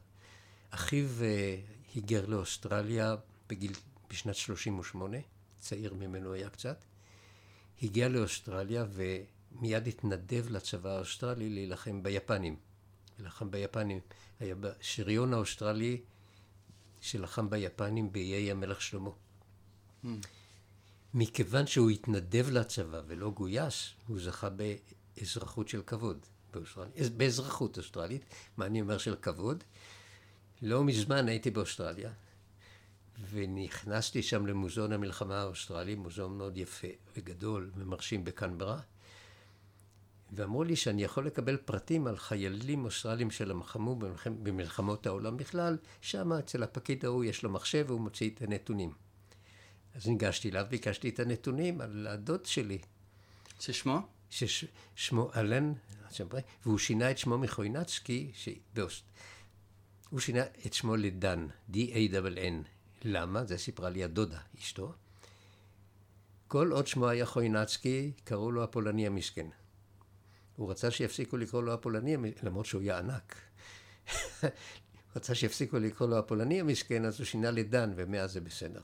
אחיו 0.71 1.07
אה, 1.23 1.57
היגר 1.95 2.27
לאוסטרליה 2.27 3.15
בגיל, 3.49 3.73
בשנת 4.11 4.35
38, 4.35 5.17
צעיר 5.59 5.95
ממנו 5.95 6.33
היה 6.33 6.51
קצת. 6.51 6.85
הגיע 7.83 8.09
לאוסטרליה 8.09 8.85
ומיד 8.91 9.87
התנדב 9.87 10.47
לצבא 10.51 10.91
האוסטרלי 10.91 11.49
להילחם 11.49 12.03
ביפנים. 12.03 12.57
להילחם 13.19 13.51
ביפנים. 13.51 14.01
היה 14.41 14.55
בשריון 14.55 15.35
האוסטרלי 15.35 16.01
שלחם 17.01 17.51
ביפנים 17.51 18.13
באיי 18.13 18.51
המלך 18.51 18.83
שלמה. 18.83 19.11
מכיוון 21.15 21.67
שהוא 21.67 21.91
התנדב 21.91 22.47
לצבא 22.51 23.01
ולא 23.07 23.31
גויס, 23.31 23.91
הוא 24.07 24.21
זכה 24.21 24.49
באזרחות 24.51 25.69
של 25.69 25.83
כבוד 25.87 26.19
באוסטרליה. 26.53 26.93
אז- 26.97 27.09
באזרחות 27.11 27.79
אוסטרלית, 27.79 28.25
מה 28.57 28.67
אני 28.67 28.81
אומר 28.81 28.99
של 28.99 29.17
כבוד? 29.23 29.65
לא 30.63 30.85
מזמן 30.85 31.29
הייתי 31.29 31.51
באוסטרליה, 31.51 32.11
ונכנסתי 33.31 34.23
שם 34.23 34.47
למוזיאון 34.47 34.93
המלחמה 34.93 35.41
האוסטרלי, 35.41 35.95
מוזיאון 35.95 36.39
מאוד 36.39 36.57
יפה 36.57 36.87
וגדול 37.17 37.71
ומרשים 37.77 38.25
בקנברה, 38.25 38.81
ואמרו 40.33 40.65
לי 40.65 40.77
שאני 40.77 41.03
יכול 41.05 41.27
לקבל 41.27 41.57
פרטים 41.57 42.07
על 42.07 42.17
חיילים 42.19 42.85
אוסטרלים 42.85 43.31
שלחמו 43.31 43.97
במלחמ- 43.99 44.43
במלחמות 44.43 45.07
העולם 45.07 45.37
בכלל, 45.37 45.77
שם 46.01 46.33
אצל 46.33 46.63
הפקיד 46.63 47.05
ההוא 47.05 47.25
יש 47.25 47.43
לו 47.43 47.51
מחשב 47.51 47.85
והוא 47.89 48.01
מוציא 48.01 48.31
את 48.31 48.43
הנתונים. 48.43 48.93
אז 49.95 50.07
ניגשתי 50.07 50.51
אליו, 50.51 50.67
ביקשתי 50.71 51.09
את 51.09 51.21
הנתונים 51.21 51.81
על 51.81 52.07
הדוד 52.07 52.47
שלי, 52.47 52.79
ששמו? 53.61 53.99
ששמו 54.31 55.31
אלן, 55.37 55.73
והוא 56.65 56.79
שינה 56.79 57.11
את 57.11 57.19
שמו 57.19 57.39
מחוינצקי, 57.39 58.33
שבאוס... 58.35 59.03
הוא 60.11 60.21
שינה 60.21 60.43
את 60.67 60.73
שמו 60.73 60.97
לדן, 60.97 61.47
D-A-N. 61.73 62.69
למה? 63.03 63.45
זה 63.45 63.59
סיפרה 63.59 63.91
לי 63.91 64.05
הדודה, 64.05 64.39
אשתו. 64.59 64.93
כל 66.49 66.73
עוד 66.73 66.87
שמו 66.87 67.09
היה 67.09 67.27
חוינצקי, 67.27 68.13
קראו 68.25 68.53
לו 68.53 68.65
הפולני 68.65 69.07
המסכן. 69.07 69.47
הוא 70.57 70.71
רצה 70.71 70.91
שיפסיקו 70.91 71.37
לקרוא 71.37 71.63
לו 71.63 71.73
הפולני, 71.73 72.17
למרות 72.43 72.67
שהוא 72.67 72.83
היה 72.83 72.99
ענק. 72.99 73.37
רצה 75.17 75.35
שיפסיקו 75.35 75.79
לקרוא 75.79 76.09
לו 76.09 76.19
הפולני 76.19 76.61
המסכן, 76.61 77.05
אז 77.05 77.19
הוא 77.19 77.27
שינה 77.27 77.51
לדן, 77.51 77.93
ומאז 77.97 78.33
זה 78.33 78.41
בסדר. 78.41 78.81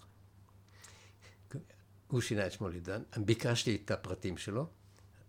הוא 2.09 2.21
שינה 2.21 2.47
את 2.47 2.53
שמו 2.53 2.69
לדן, 2.69 3.03
ביקשתי 3.17 3.79
את 3.85 3.91
הפרטים 3.91 4.37
שלו, 4.37 4.67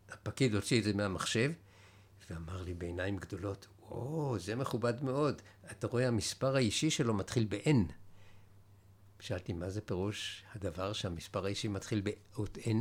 הפקיד 0.10 0.56
הוציא 0.56 0.80
את 0.80 0.84
זה 0.84 0.94
מהמחשב, 0.94 1.52
ואמר 2.30 2.62
לי 2.62 2.74
בעיניים 2.74 3.18
גדולות, 3.18 3.68
או, 3.82 4.36
זה 4.40 4.56
מכובד 4.56 5.04
מאוד. 5.04 5.42
אתה 5.72 5.88
רואה, 5.88 6.08
המספר 6.08 6.56
האישי 6.56 6.90
שלו 6.90 7.14
מתחיל 7.14 7.46
ב-N. 7.50 7.92
שאלתי, 9.20 9.54
מה 9.54 9.70
זה 9.70 9.82
פירוש 9.82 10.44
הדבר 10.56 10.94
שהמספר 10.94 11.46
האישי 11.46 11.68
מתחיל 11.68 12.02
באות 12.02 12.58
N? 12.58 12.78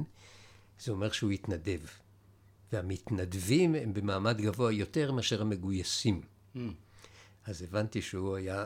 זה 0.80 0.92
אומר 0.92 1.10
שהוא 1.10 1.30
התנדב. 1.30 1.80
והמתנדבים 2.72 3.74
הם 3.74 3.94
במעמד 3.94 4.40
גבוה 4.40 4.72
יותר 4.72 5.12
מאשר 5.12 5.42
המגויסים. 5.42 6.20
אז 7.44 7.62
הבנתי 7.62 8.02
שהוא 8.02 8.36
היה 8.36 8.64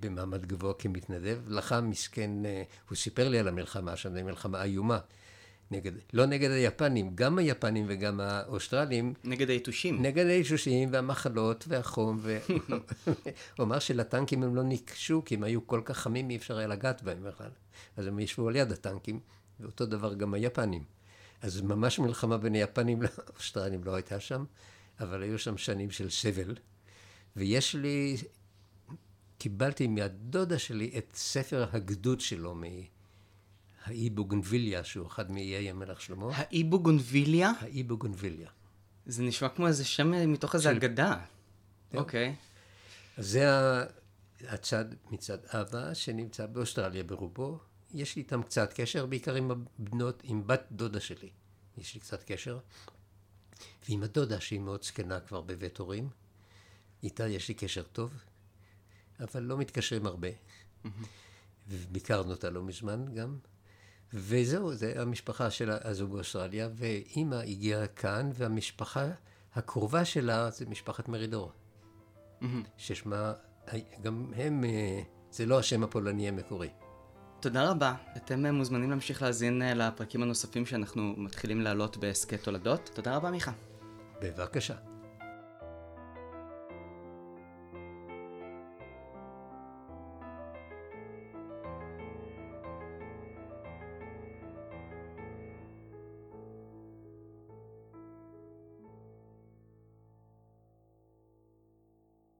במעמד 0.00 0.46
גבוה 0.46 0.74
כמתנדב. 0.74 1.38
לחם 1.48 1.90
מסכן, 1.90 2.46
אה, 2.46 2.62
הוא 2.88 2.96
סיפר 2.96 3.28
לי 3.28 3.38
על 3.38 3.48
המלחמה 3.48 3.96
שם, 3.96 4.14
זו 4.14 4.24
מלחמה 4.24 4.62
איומה. 4.62 4.98
נגד, 5.70 5.92
לא 6.12 6.26
נגד 6.26 6.50
היפנים, 6.50 7.10
גם 7.14 7.38
היפנים 7.38 7.84
וגם 7.88 8.20
האוסטרלים, 8.20 9.14
נגד 9.24 9.50
היתושים. 9.50 10.02
נגד 10.02 10.26
הישושים 10.26 10.88
והמחלות 10.92 11.64
והחום. 11.68 12.18
ו... 12.22 12.38
הוא 13.56 13.64
אמר 13.64 13.78
שלטנקים 13.78 14.42
הם 14.42 14.56
לא 14.56 14.62
ניגשו, 14.62 15.22
כי 15.24 15.34
הם 15.34 15.42
היו 15.42 15.66
כל 15.66 15.80
כך 15.84 15.98
חמים, 15.98 16.30
אי 16.30 16.36
אפשר 16.36 16.58
היה 16.58 16.66
לגעת 16.66 17.02
בהם 17.02 17.22
בכלל. 17.22 17.50
אז 17.96 18.06
הם 18.06 18.18
ישבו 18.18 18.48
על 18.48 18.56
יד 18.56 18.72
הטנקים, 18.72 19.20
ואותו 19.60 19.86
דבר 19.86 20.14
גם 20.14 20.34
היפנים. 20.34 20.84
אז 21.42 21.60
ממש 21.60 21.98
מלחמה 21.98 22.38
בין 22.38 22.54
היפנים 22.54 23.02
לאוסטרלים 23.02 23.84
לא 23.84 23.94
הייתה 23.94 24.20
שם, 24.20 24.44
אבל 25.00 25.22
היו 25.22 25.38
שם 25.38 25.58
שנים 25.58 25.90
של 25.90 26.10
סבל. 26.10 26.54
ויש 27.36 27.74
לי, 27.74 28.16
קיבלתי 29.38 29.86
מהדודה 29.86 30.58
שלי 30.58 30.90
את 30.98 31.10
ספר 31.14 31.66
הגדוד 31.72 32.20
שלו 32.20 32.54
מהאי 32.54 34.10
בוגנביליה, 34.10 34.84
שהוא 34.84 35.06
אחד 35.06 35.30
מאיי 35.30 35.70
המלך 35.70 36.00
שלמה. 36.00 36.26
האי 36.36 36.64
בוגונביליה? 36.64 37.52
האי 37.60 37.82
בוגנביליה. 37.82 38.48
זה 39.06 39.22
נשמע 39.22 39.48
כמו 39.48 39.66
איזה 39.66 39.84
שם 39.84 40.14
אה, 40.14 40.26
מתוך 40.26 40.54
איזה 40.54 40.64
של- 40.70 40.76
אגדה. 40.76 41.16
אוקיי. 41.94 42.34
אז 43.16 43.28
זה 43.30 43.46
הצד 44.48 44.84
מצד 45.10 45.38
אבא 45.46 45.94
שנמצא 45.94 46.46
באוסטרליה 46.46 47.02
ברובו. 47.04 47.58
יש 47.94 48.16
לי 48.16 48.22
איתם 48.22 48.42
קצת 48.42 48.72
קשר, 48.72 49.06
בעיקר 49.06 49.34
עם 49.34 49.50
הבנות, 49.50 50.22
עם 50.24 50.46
בת 50.46 50.62
דודה 50.72 51.00
שלי. 51.00 51.28
יש 51.78 51.94
לי 51.94 52.00
קצת 52.00 52.22
קשר. 52.24 52.58
ועם 53.88 54.02
הדודה 54.02 54.40
שהיא 54.40 54.60
מאוד 54.60 54.82
זקנה 54.84 55.20
כבר 55.20 55.40
בבית 55.40 55.78
הורים. 55.78 56.08
איתה 57.02 57.28
יש 57.28 57.48
לי 57.48 57.54
קשר 57.54 57.82
טוב, 57.82 58.12
אבל 59.20 59.42
לא 59.42 59.58
מתקשרים 59.58 60.06
הרבה. 60.06 60.28
וביקרנו 61.68 62.30
אותה 62.30 62.50
לא 62.50 62.62
מזמן 62.62 63.14
גם. 63.14 63.38
וזהו, 64.12 64.74
זה 64.74 64.92
המשפחה 64.96 65.50
של 65.50 65.70
הזוג 65.70 66.12
באוסטרליה, 66.12 66.68
ואימא 66.74 67.34
הגיעה 67.34 67.86
כאן, 67.86 68.30
והמשפחה 68.34 69.06
הקרובה 69.54 70.04
שלה 70.04 70.50
זה 70.50 70.66
משפחת 70.66 71.08
מרידור. 71.08 71.52
ששמה, 72.76 73.32
גם 74.02 74.32
הם, 74.36 74.64
אה, 74.64 75.02
זה 75.30 75.46
לא 75.46 75.58
השם 75.58 75.82
הפולני 75.82 76.28
המקורי. 76.28 76.68
תודה 77.40 77.70
רבה. 77.70 77.94
אתם 78.16 78.46
אה, 78.46 78.52
מוזמנים 78.52 78.90
להמשיך 78.90 79.22
להאזין 79.22 79.62
אה, 79.62 79.74
לפרקים 79.74 80.22
הנוספים 80.22 80.66
שאנחנו 80.66 81.14
מתחילים 81.16 81.60
להעלות 81.60 81.96
בהסכת 81.96 82.42
תולדות. 82.42 82.90
תודה 82.94 83.16
רבה, 83.16 83.30
מיכה. 83.30 83.52
בבקשה. 84.22 84.87